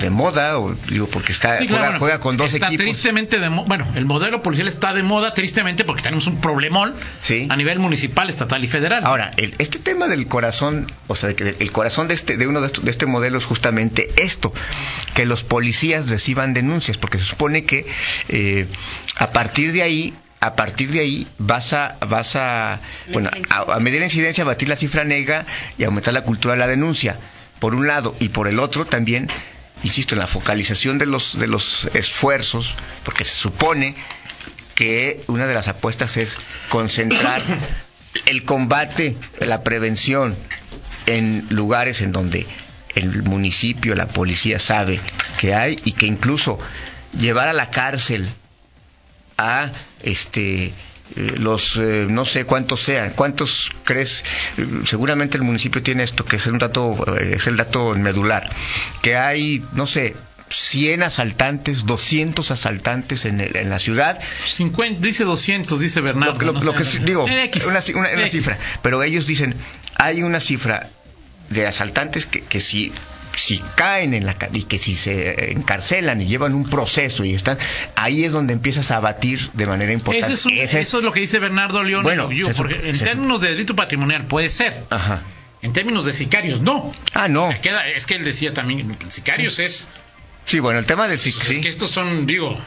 de 0.00 0.10
moda, 0.10 0.58
o 0.58 0.74
digo, 0.88 1.06
porque 1.08 1.32
está 1.32 1.56
Sí, 1.56 1.66
juega, 1.68 1.84
bueno, 1.84 1.98
juega 1.98 2.20
con 2.20 2.36
dos 2.36 2.52
está 2.54 2.66
equipos. 2.68 2.84
tristemente 2.84 3.38
de 3.40 3.48
bueno, 3.48 3.86
el 3.94 4.04
modelo 4.04 4.42
policial 4.42 4.68
está 4.68 4.92
de 4.94 5.02
moda 5.02 5.34
tristemente 5.34 5.84
porque 5.84 6.02
tenemos 6.02 6.26
un 6.26 6.40
problemón 6.40 6.94
Sí. 7.22 7.46
a 7.50 7.56
nivel 7.56 7.78
municipal, 7.78 8.30
estatal 8.30 8.62
y 8.62 8.66
federal. 8.68 9.04
Ahora, 9.04 9.30
el- 9.36 9.54
este 9.58 9.78
tema 9.78 10.06
del 10.08 10.26
corazón, 10.26 10.90
o 11.08 11.16
sea, 11.16 11.30
de 11.30 11.34
que 11.36 11.56
el 11.58 11.72
corazón 11.72 12.08
de 12.08 12.14
este, 12.14 12.36
de 12.36 12.46
uno 12.46 12.60
de, 12.60 12.66
estos- 12.68 12.84
de 12.84 12.90
este 12.90 13.06
modelo 13.06 13.38
es 13.38 13.44
justamente 13.44 14.10
esto, 14.16 14.52
que 15.14 15.24
los 15.26 15.42
policías 15.44 16.08
reciban 16.08 16.54
denuncias, 16.54 16.96
porque 16.98 17.18
se 17.18 17.24
supone 17.24 17.64
que 17.64 17.86
eh, 18.28 18.66
a 19.16 19.30
partir 19.30 19.72
de 19.72 19.82
ahí, 19.82 20.14
a 20.40 20.54
partir 20.54 20.90
de 20.92 21.00
ahí 21.00 21.26
vas 21.38 21.72
a, 21.72 21.96
vas 22.08 22.36
a, 22.36 22.80
bueno, 23.12 23.30
a, 23.50 23.74
a 23.74 23.80
medir 23.80 23.98
la 23.98 24.06
incidencia, 24.06 24.44
batir 24.44 24.68
la 24.68 24.76
cifra 24.76 25.02
negra 25.04 25.44
y 25.76 25.84
aumentar 25.84 26.14
la 26.14 26.22
cultura 26.22 26.54
de 26.54 26.60
la 26.60 26.68
denuncia, 26.68 27.16
por 27.58 27.74
un 27.74 27.88
lado, 27.88 28.14
y 28.20 28.28
por 28.28 28.46
el 28.46 28.60
otro 28.60 28.84
también, 28.84 29.26
insisto, 29.82 30.14
en 30.14 30.20
la 30.20 30.26
focalización 30.26 30.98
de 30.98 31.06
los, 31.06 31.38
de 31.38 31.46
los 31.46 31.88
esfuerzos, 31.94 32.74
porque 33.04 33.24
se 33.24 33.34
supone 33.34 33.94
que 34.74 35.20
una 35.26 35.46
de 35.46 35.54
las 35.54 35.68
apuestas 35.68 36.16
es 36.16 36.38
concentrar 36.68 37.42
el 38.26 38.44
combate, 38.44 39.16
la 39.40 39.62
prevención 39.62 40.36
en 41.06 41.46
lugares 41.50 42.00
en 42.00 42.12
donde 42.12 42.46
el 42.94 43.22
municipio, 43.22 43.94
la 43.94 44.08
policía 44.08 44.58
sabe 44.58 45.00
que 45.38 45.54
hay 45.54 45.76
y 45.84 45.92
que 45.92 46.06
incluso 46.06 46.58
llevar 47.18 47.48
a 47.48 47.52
la 47.52 47.70
cárcel 47.70 48.28
a 49.36 49.70
este 50.02 50.72
eh, 51.16 51.34
los 51.38 51.76
eh, 51.76 52.06
no 52.08 52.24
sé 52.24 52.44
cuántos 52.44 52.80
sean, 52.82 53.12
cuántos 53.14 53.70
crees, 53.84 54.24
seguramente 54.84 55.36
el 55.36 55.42
municipio 55.44 55.82
tiene 55.82 56.02
esto 56.02 56.24
que 56.24 56.36
es 56.36 56.46
un 56.46 56.58
dato 56.58 56.96
eh, 57.18 57.34
es 57.36 57.46
el 57.46 57.56
dato 57.56 57.94
medular, 57.94 58.48
que 59.02 59.16
hay 59.16 59.64
no 59.72 59.86
sé 59.86 60.14
100 60.50 61.02
asaltantes, 61.02 61.84
200 61.84 62.50
asaltantes 62.50 63.26
en, 63.26 63.40
el- 63.40 63.54
en 63.56 63.68
la 63.68 63.78
ciudad 63.78 64.18
50, 64.48 65.00
dice 65.00 65.24
200, 65.24 65.78
dice 65.78 66.00
Bernardo. 66.00 66.40
lo, 66.40 66.52
lo- 66.52 66.58
no 66.60 66.64
lo 66.72 66.84
sé, 66.84 66.98
que 67.00 67.04
digo, 67.04 67.28
eh, 67.28 67.44
X, 67.44 67.66
una, 67.66 67.80
una- 67.94 68.28
cifra. 68.30 68.58
Pero 68.82 69.02
ellos 69.02 69.26
dicen, 69.26 69.54
hay 69.96 70.22
una 70.22 70.40
cifra 70.40 70.88
de 71.50 71.66
asaltantes 71.66 72.24
que, 72.26 72.40
que 72.42 72.60
si, 72.60 72.92
si 73.38 73.62
caen 73.76 74.14
en 74.14 74.26
la 74.26 74.36
y 74.52 74.64
que 74.64 74.78
si 74.78 74.94
se 74.96 75.52
encarcelan 75.52 76.20
y 76.20 76.26
llevan 76.26 76.54
un 76.54 76.68
proceso 76.68 77.24
y 77.24 77.34
están, 77.34 77.58
ahí 77.94 78.24
es 78.24 78.32
donde 78.32 78.52
empiezas 78.52 78.90
a 78.90 78.96
abatir 78.96 79.50
de 79.52 79.66
manera 79.66 79.92
importante. 79.92 80.26
Ese 80.26 80.34
es 80.34 80.46
un- 80.46 80.52
Ese 80.52 80.80
es- 80.80 80.88
eso 80.88 80.98
es 80.98 81.04
lo 81.04 81.12
que 81.12 81.20
dice 81.20 81.38
Bernardo 81.38 81.82
León. 81.82 82.02
Bueno, 82.02 82.28
se 82.28 82.34
sup- 82.34 82.54
porque 82.56 82.80
en 82.88 82.96
se 82.96 83.04
términos 83.04 83.40
de 83.40 83.50
delito 83.50 83.74
patrimonial 83.76 84.24
puede 84.24 84.50
ser. 84.50 84.82
Ajá. 84.90 85.22
En 85.62 85.72
términos 85.72 86.06
de 86.06 86.12
sicarios, 86.12 86.60
no. 86.60 86.92
Ah, 87.14 87.26
no. 87.28 87.50
Queda- 87.62 87.88
es 87.88 88.06
que 88.06 88.14
él 88.16 88.24
decía 88.24 88.52
también, 88.54 88.90
sicarios 89.10 89.58
es, 89.58 89.88
Sí, 90.44 90.60
bueno, 90.60 90.78
el 90.78 90.86
tema 90.86 91.08
del 91.08 91.18
sí, 91.18 91.28
es 91.28 91.58
que 91.60 91.68
estos 91.68 91.90
son, 91.90 92.26
digo, 92.26 92.58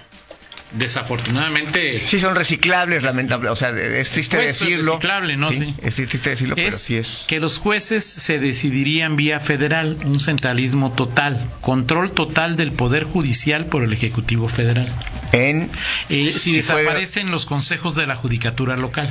desafortunadamente 0.73 2.01
Sí, 2.05 2.19
son 2.19 2.35
reciclables, 2.35 3.03
lamentable. 3.03 3.49
O 3.49 3.55
sea, 3.55 3.69
es 3.69 4.11
triste 4.11 4.37
Pues, 4.37 4.49
es 4.51 4.59
decirlo. 4.59 4.93
reciclable, 4.93 5.37
¿no? 5.37 5.49
Sí. 5.51 5.73
Es 5.81 5.95
triste 5.95 6.29
decirlo, 6.31 6.55
pero 6.55 6.75
sí 6.75 6.97
es. 6.97 7.25
que 7.27 7.39
los 7.39 7.57
jueces 7.57 8.03
se 8.05 8.39
decidirían 8.39 9.15
vía 9.15 9.39
federal, 9.39 9.97
un 10.05 10.19
centralismo 10.19 10.91
total, 10.91 11.45
control 11.61 12.11
total 12.11 12.55
del 12.57 12.71
poder 12.71 13.03
judicial 13.03 13.65
por 13.65 13.83
el 13.83 13.93
Ejecutivo 13.93 14.47
Federal. 14.47 14.87
En. 15.31 15.69
Eh, 16.09 16.31
si 16.31 16.55
desaparecen 16.57 17.31
los 17.31 17.45
consejos 17.45 17.95
de 17.95 18.07
la 18.07 18.15
judicatura 18.15 18.75
local. 18.77 19.09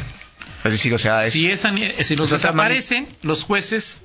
es 0.64 0.72
decir, 0.72 0.92
o 0.94 0.98
sea, 0.98 1.24
es. 1.24 1.32
si, 1.32 1.50
esa- 1.50 1.72
si 2.02 2.16
los 2.16 2.30
desaparecen, 2.30 3.06
los 3.22 3.44
jueces 3.44 4.02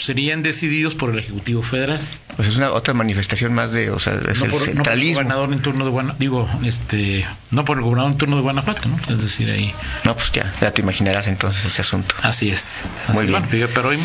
serían 0.00 0.42
decididos 0.42 0.94
por 0.94 1.10
el 1.10 1.18
Ejecutivo 1.18 1.62
Federal. 1.62 2.00
Pues 2.36 2.48
es 2.48 2.56
una 2.56 2.72
otra 2.72 2.94
manifestación 2.94 3.52
más 3.52 3.72
de, 3.72 3.90
o 3.90 3.98
sea, 3.98 4.14
es 4.14 4.20
no 4.22 4.30
el 4.30 4.34
por, 4.38 4.44
no 4.44 4.50
por 4.50 4.60
el 4.62 4.74
centralismo. 4.76 5.14
gobernador 5.14 5.52
en 5.52 5.62
turno 5.62 5.84
de 5.84 5.90
Guanajuato, 5.90 6.18
digo, 6.20 6.48
este, 6.64 7.26
no 7.50 7.64
por 7.64 7.76
el 7.76 7.82
gobernador 7.84 8.12
en 8.12 8.18
turno 8.18 8.36
de 8.36 8.42
Guanajuato, 8.42 8.88
¿no? 8.88 8.98
Es 9.14 9.20
decir, 9.22 9.50
ahí, 9.50 9.72
No, 10.04 10.14
pues 10.16 10.32
ya, 10.32 10.52
ya 10.60 10.72
te 10.72 10.82
imaginarás 10.82 11.26
entonces 11.26 11.64
ese 11.66 11.82
asunto. 11.82 12.14
así 12.22 12.50
es. 12.50 12.76
Así, 13.08 13.18
Muy 13.18 13.26
bien. 13.26 13.42
bueno, 13.50 13.68
pero- 13.74 13.88
hoy 13.90 13.98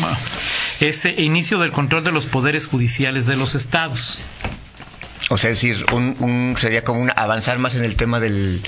ese 0.80 1.10
inicio 1.22 1.58
del 1.58 1.72
control 1.72 2.04
de 2.04 2.12
los 2.12 2.26
poderes 2.26 2.66
judiciales 2.66 3.26
de 3.26 3.36
los 3.36 3.54
estados, 3.54 4.18
O 5.30 5.38
sea, 5.38 5.50
es 5.50 5.60
decir, 5.60 5.84
un, 5.92 6.14
un- 6.20 6.56
sería 6.60 6.84
como 6.84 7.00
un 7.00 7.10
avanzar 7.16 7.58
más 7.58 7.74
en 7.74 7.84
el 7.84 7.96
tema 7.96 8.20
del, 8.20 8.60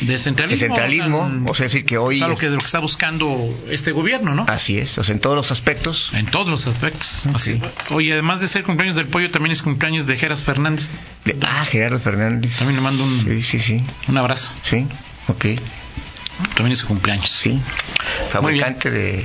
del 0.00 0.08
del 0.08 0.20
centralismo. 0.20 1.30
o 1.46 1.50
O 1.50 1.54
sea, 1.54 1.66
es 1.66 1.72
decir, 1.72 1.84
que 1.84 1.98
hoy... 1.98 2.20
lo 2.20 2.36
que, 2.36 2.48
lo 2.48 2.58
que 2.58 2.64
está 2.64 2.78
buscando 2.78 3.36
este 3.70 3.92
gobierno, 3.92 4.34
¿no? 4.34 4.44
Así 4.48 4.78
es, 4.78 4.96
o 4.98 5.04
sea, 5.04 5.14
en 5.14 5.20
todos 5.20 5.36
los 5.36 5.50
aspectos. 5.50 6.10
En 6.14 6.26
todos 6.26 6.48
los 6.48 6.66
aspectos. 6.66 7.24
Así. 7.34 7.60
Oye, 7.90 8.12
además 8.12 8.40
de 8.40 8.48
ser 8.48 8.62
cumpleaños 8.62 8.96
del 8.96 9.08
pollo, 9.08 9.30
también 9.30 9.52
es 9.52 9.62
cumpleaños 9.62 10.06
de 10.06 10.16
Geras 10.16 10.42
Fernández. 10.42 10.90
De- 11.24 11.36
ah, 11.42 11.64
Gerardo 11.66 11.98
Fernández. 11.98 12.56
También 12.56 12.76
le 12.76 12.82
mando 12.82 13.02
un, 13.04 13.24
Sí, 13.24 13.42
sí, 13.42 13.60
sí. 13.60 13.82
un 14.08 14.16
abrazo. 14.16 14.50
Sí, 14.62 14.86
ok, 15.28 15.44
También 16.54 16.72
es 16.72 16.78
su 16.78 16.86
cumpleaños. 16.86 17.28
sí. 17.30 17.60
Fabricante 18.30 18.90
de 18.90 19.24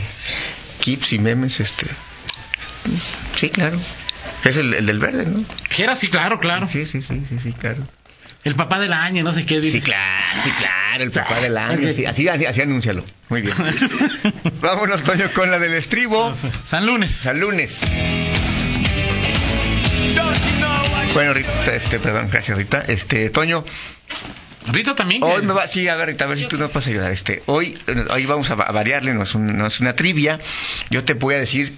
kits 0.81 1.13
y 1.13 1.19
memes, 1.19 1.59
este. 1.59 1.85
Sí, 3.35 3.49
claro. 3.49 3.79
Es 4.43 4.58
el, 4.58 4.73
el 4.73 4.86
del 4.86 4.99
verde, 4.99 5.25
¿no? 5.27 5.43
Geras, 5.69 5.99
sí, 5.99 6.08
claro, 6.10 6.39
claro. 6.39 6.67
Sí, 6.67 6.86
sí, 6.86 7.01
sí, 7.01 7.21
sí, 7.30 7.38
sí, 7.41 7.54
claro. 7.54 7.88
El 8.43 8.56
papá 8.56 8.80
del 8.80 8.91
año, 8.93 9.23
no 9.23 9.32
sé 9.32 9.45
qué. 9.45 9.60
dice. 9.62 9.73
Sí, 9.77 9.82
claro, 9.82 10.25
sí, 10.43 10.49
claro, 10.58 11.04
el 11.04 11.12
papá 11.12 11.39
del 11.41 11.58
año. 11.58 11.93
sí, 11.93 12.06
así, 12.08 12.27
así, 12.27 12.45
así 12.47 12.62
anúncialo. 12.62 13.04
Muy 13.30 13.43
bien. 13.43 13.54
Vámonos, 14.62 15.04
Toño, 15.04 15.25
con 15.36 15.51
la 15.51 15.60
del 15.60 15.73
estribo. 15.75 16.34
San 16.34 16.88
Lunes. 16.88 17.25
El 17.27 17.39
lunes. 17.39 17.82
Bueno, 21.13 21.34
Rita, 21.34 21.75
este, 21.75 21.99
perdón, 21.99 22.30
gracias, 22.32 22.58
Rita. 22.58 22.84
Este, 22.88 23.30
Toño, 23.30 23.65
Rita 24.71 24.95
también. 24.95 25.21
Hoy 25.23 25.41
me 25.43 25.54
va, 25.54 25.67
sí, 25.67 25.88
a 25.89 25.95
ver, 25.95 26.08
Rita, 26.08 26.25
a 26.25 26.27
ver 26.27 26.38
si 26.38 26.45
tú 26.45 26.58
nos 26.58 26.71
puedes 26.71 26.88
ayudar. 26.88 27.12
Este, 27.12 27.43
hoy, 27.47 27.77
hoy 28.10 28.25
vamos 28.25 28.49
a, 28.49 28.56
va- 28.56 28.63
a 28.65 28.71
variarle, 28.71 29.13
no 29.13 29.23
es, 29.23 29.36
un- 29.36 29.58
no 29.58 29.67
es 29.67 29.80
una 29.82 29.95
trivia. 29.95 30.39
Yo 30.89 31.04
te 31.04 31.13
voy 31.13 31.36
a 31.36 31.38
decir, 31.39 31.75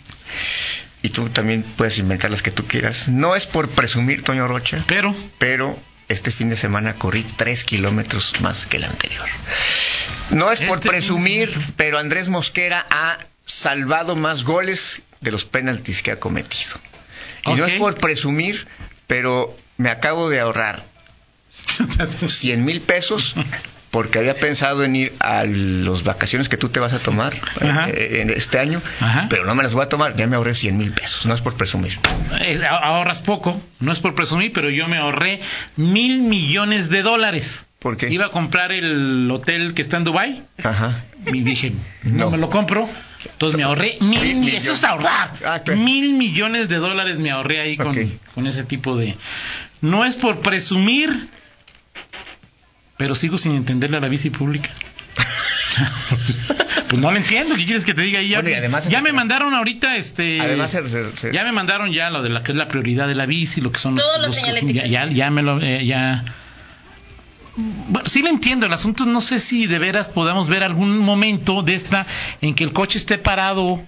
y 1.04 1.10
tú 1.10 1.30
también 1.30 1.64
puedes 1.64 2.00
inventar 2.00 2.32
las 2.32 2.42
que 2.42 2.50
tú 2.50 2.66
quieras. 2.66 3.10
No 3.10 3.36
es 3.36 3.46
por 3.46 3.70
presumir, 3.70 4.24
Toño 4.24 4.48
Rocha, 4.48 4.84
Pero, 4.88 5.14
pero 5.38 5.78
este 6.08 6.32
fin 6.32 6.50
de 6.50 6.56
semana 6.56 6.96
corrí 6.96 7.24
tres 7.36 7.66
kilómetros 7.66 8.40
más 8.40 8.66
que 8.66 8.78
el 8.78 8.86
anterior. 8.86 9.28
No 10.32 10.52
es 10.52 10.62
por 10.62 10.78
Este 10.78 10.90
presumir, 10.90 11.62
pero 11.76 12.00
Andrés 12.00 12.30
Mosquera 12.30 12.88
ha 12.90 13.20
salvado 13.46 14.16
más 14.16 14.46
goles 14.46 15.02
de 15.20 15.32
los 15.32 15.44
penaltis 15.46 16.02
que 16.02 16.12
ha 16.12 16.20
cometido. 16.20 16.80
Y 17.46 17.54
no 17.56 17.66
es 17.66 17.78
por 17.78 17.98
presumir, 17.98 18.66
pero 19.06 19.56
me 19.76 19.90
acabo 19.90 20.30
de 20.30 20.40
ahorrar 20.40 20.86
100 22.28 22.64
mil 22.64 22.82
pesos 22.82 23.36
porque 23.94 24.18
había 24.18 24.34
pensado 24.34 24.84
en 24.84 24.96
ir 24.96 25.14
a 25.20 25.44
las 25.46 26.02
vacaciones 26.04 26.50
que 26.50 26.58
tú 26.58 26.70
te 26.70 26.80
vas 26.80 26.94
a 26.94 26.98
tomar 27.00 27.32
eh, 27.62 28.22
en 28.22 28.32
este 28.32 28.58
año, 28.58 28.82
Ajá. 29.00 29.28
pero 29.30 29.46
no 29.46 29.54
me 29.54 29.62
las 29.62 29.74
voy 29.74 29.84
a 29.84 29.88
tomar, 29.90 30.16
ya 30.16 30.26
me 30.26 30.36
ahorré 30.36 30.56
100 30.56 30.76
mil 30.80 30.92
pesos, 30.92 31.28
no 31.28 31.36
es 31.36 31.42
por 31.42 31.54
presumir. 31.54 32.00
eh, 32.42 32.60
ahorras 32.68 33.22
poco. 33.22 33.62
No 33.80 33.92
es 33.92 34.00
por 34.00 34.16
presumir, 34.16 34.52
pero 34.52 34.72
yo 34.72 34.88
me 34.88 34.98
ahorré 34.98 35.42
mil 35.76 36.22
millones 36.24 36.90
de 36.90 37.04
dólares. 37.04 37.68
¿Por 37.78 37.96
qué? 37.98 38.10
Iba 38.10 38.26
a 38.26 38.30
comprar 38.32 38.72
el 38.72 39.30
hotel 39.30 39.76
que 39.76 39.84
está 39.84 39.98
en 39.98 40.06
Dubai 40.06 40.42
Ajá. 40.64 41.04
y 41.28 41.42
dije, 41.42 41.74
no, 42.04 42.26
No. 42.26 42.32
me 42.32 42.38
lo 42.40 42.50
compro. 42.50 42.90
Entonces 43.26 43.58
me 43.58 43.64
ahorré 43.64 43.98
mil, 44.02 44.20
Mil 44.22 44.36
millones. 44.38 44.64
Eso 44.64 44.74
es 44.74 44.84
ahorrar. 44.84 45.32
Ah, 45.46 45.60
claro. 45.64 45.80
Mil 45.80 46.14
millones 46.16 46.68
de 46.68 46.78
dólares 46.78 47.18
me 47.20 47.30
ahorré 47.30 47.62
ahí 47.62 47.78
con 47.78 48.48
ese 48.48 48.64
tipo 48.64 48.98
de... 48.98 49.16
No 49.82 50.04
es 50.04 50.16
por 50.16 50.40
presumir, 50.40 51.28
pero 52.98 53.16
sigo 53.16 53.38
sin 53.38 53.56
entenderle 53.56 53.98
a 53.98 54.00
la 54.00 54.08
bici 54.08 54.30
pública. 54.30 54.70
pues 56.90 57.02
no 57.02 57.12
lo 57.12 57.18
entiendo. 57.18 57.56
¿Qué 57.56 57.66
quieres 57.66 57.86
que 57.86 57.94
te 57.94 58.02
diga? 58.04 58.20
ahí? 58.20 58.30
Ya, 58.30 58.38
Bueno, 58.42 58.50
y 58.50 58.54
además- 58.54 58.88
ya 58.90 59.02
me 59.02 59.12
mandaron 59.14 59.54
ahorita 59.54 59.96
este... 59.96 60.40
Además, 60.42 60.72
se- 60.72 60.88
se- 60.90 61.18
se- 61.18 61.34
Ya 61.34 61.44
me 61.44 61.52
mandaron 61.52 61.92
ya 61.92 62.10
lo 62.10 62.22
de 62.22 62.30
la 62.30 62.44
que 62.44 62.52
es 62.52 62.58
la 62.58 62.68
prioridad 62.68 63.08
de 63.08 63.16
la 63.16 63.26
bici, 63.26 63.62
lo 63.62 63.72
que 63.72 63.80
son 63.80 63.96
los, 63.96 64.04
Todos 64.06 64.18
los 64.20 64.28
los- 64.28 64.36
señaléticos. 64.36 64.74
ya, 64.76 64.86
ya, 64.86 65.12
ya 65.12 65.30
me 65.30 65.42
lo 65.42 65.62
eh, 65.62 65.86
ya 65.86 66.24
bueno, 67.56 68.10
sí 68.10 68.22
lo 68.24 68.30
entiendo, 68.30 68.66
el 68.66 68.74
asunto 68.74 69.06
no 69.06 69.22
sé 69.22 69.40
si 69.40 69.68
de 69.68 69.78
veras 69.78 70.10
podamos 70.10 70.50
ver 70.50 70.64
algún 70.64 70.98
momento 70.98 71.62
de 71.62 71.76
esta 71.76 72.08
en 72.42 72.56
que 72.56 72.64
el 72.64 72.74
coche 72.74 72.98
esté 72.98 73.20
parado 73.20 73.84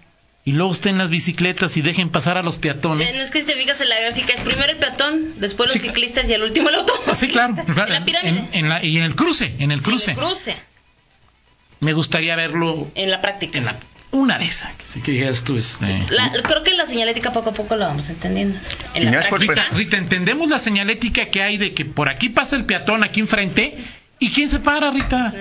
y 0.47 0.51
luego 0.53 0.71
estén 0.71 0.97
las 0.99 1.09
bicicletas 1.09 1.75
y 1.75 1.81
dejen 1.81 2.09
pasar 2.09 2.37
a 2.37 2.43
los 2.43 2.55
Eh, 2.55 2.57
No 2.57 2.61
peatones. 2.61 3.15
es 3.19 3.31
que 3.31 3.41
si 3.41 3.47
te 3.47 3.55
fijas 3.55 3.81
en 3.81 3.89
la 3.89 3.99
gráfica, 3.99 4.33
es 4.33 4.41
primero 4.41 4.71
el 4.71 4.77
peatón, 4.77 5.39
después 5.39 5.71
los 5.73 5.81
Sí. 5.81 5.87
ciclistas 5.87 6.29
y 6.29 6.33
al 6.35 6.43
último 6.43 6.69
el 6.69 6.75
auto. 6.75 6.93
Sí, 7.15 7.27
claro. 7.27 7.55
En 7.67 7.75
la 7.75 8.05
pirámide. 8.05 8.29
En- 8.29 8.49
en 8.53 8.69
la- 8.69 8.83
y 8.83 8.95
en 8.97 9.03
el 9.03 9.15
cruce, 9.15 9.55
en 9.59 9.71
el 9.71 9.81
cruce. 9.81 10.11
En 10.11 10.17
el 10.19 10.23
cruce. 10.23 10.55
Me 11.79 11.93
gustaría 11.93 12.35
verlo 12.35 12.87
En 12.95 13.11
la 13.11 13.21
práctica. 13.21 13.57
en 13.57 13.65
la 13.65 13.75
una 14.11 14.37
de 14.37 14.45
esas. 14.45 14.73
Que 14.75 14.87
sí 14.87 15.01
que 15.01 15.11
digas 15.11 15.43
tú, 15.43 15.57
este, 15.57 15.99
La- 16.09 16.31
creo 16.31 16.63
que 16.63 16.73
la 16.73 16.85
señalética 16.85 17.33
poco 17.33 17.49
a 17.49 17.53
poco 17.53 17.75
la 17.75 17.87
vamos 17.87 18.09
entendiendo. 18.09 18.57
En 18.93 19.01
Y 19.01 19.05
la 19.07 19.11
no 19.11 19.19
es 19.19 19.27
por 19.27 19.39
práctica. 19.39 19.63
Rita, 19.71 19.77
Rita, 19.77 19.97
entendemos 19.97 20.47
la 20.49 20.59
señalética 20.59 21.25
que 21.29 21.41
hay 21.41 21.57
de 21.57 21.73
que 21.73 21.83
por 21.85 22.07
aquí 22.07 22.29
pasa 22.29 22.55
el 22.55 22.63
peatón 22.65 23.03
aquí 23.03 23.19
enfrente 23.19 23.75
y 24.19 24.31
quién 24.31 24.49
se 24.49 24.59
para, 24.59 24.91
Rita. 24.91 25.33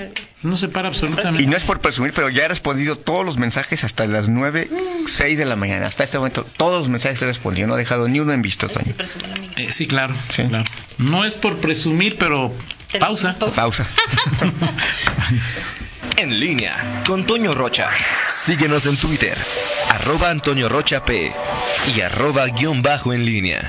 No 0.42 0.56
se 0.56 0.68
para 0.68 0.88
absolutamente. 0.88 1.42
Y 1.42 1.46
no 1.46 1.56
es 1.56 1.62
por 1.62 1.80
presumir, 1.80 2.12
pero 2.12 2.28
ya 2.28 2.44
he 2.44 2.48
respondido 2.48 2.96
todos 2.96 3.24
los 3.24 3.38
mensajes 3.38 3.82
hasta 3.84 4.06
las 4.06 4.28
9, 4.28 4.68
6 5.06 5.38
de 5.38 5.44
la 5.44 5.56
mañana. 5.56 5.87
Hasta 5.87 6.04
este 6.04 6.18
momento, 6.18 6.44
todos 6.56 6.80
los 6.80 6.88
mensajes 6.88 7.22
he 7.22 7.26
respondido. 7.26 7.66
No 7.68 7.76
he 7.76 7.78
dejado 7.78 8.08
ni 8.08 8.20
uno 8.20 8.32
en 8.32 8.42
visto, 8.42 8.68
sí, 8.68 8.74
Toño. 8.74 8.94
Eh, 9.56 9.72
sí, 9.72 9.87
claro, 9.87 10.14
Sí. 10.30 10.42
claro. 10.44 10.64
No 10.98 11.24
es 11.24 11.34
por 11.37 11.58
presumir, 11.58 12.16
pero 12.18 12.52
pausa. 13.00 13.37
pausa. 13.38 13.62
Pausa. 13.62 13.87
En 16.16 16.38
línea 16.38 17.02
con 17.06 17.24
Toño 17.26 17.54
Rocha. 17.54 17.88
Síguenos 18.28 18.87
en 18.87 18.96
Twitter, 18.96 19.37
arroba 19.90 20.30
Antonio 20.30 20.68
Rocha 20.68 21.04
P 21.04 21.32
y 21.96 22.00
arroba 22.02 22.46
guion 22.46 22.82
bajo 22.82 23.12
en 23.12 23.24
línea. 23.24 23.68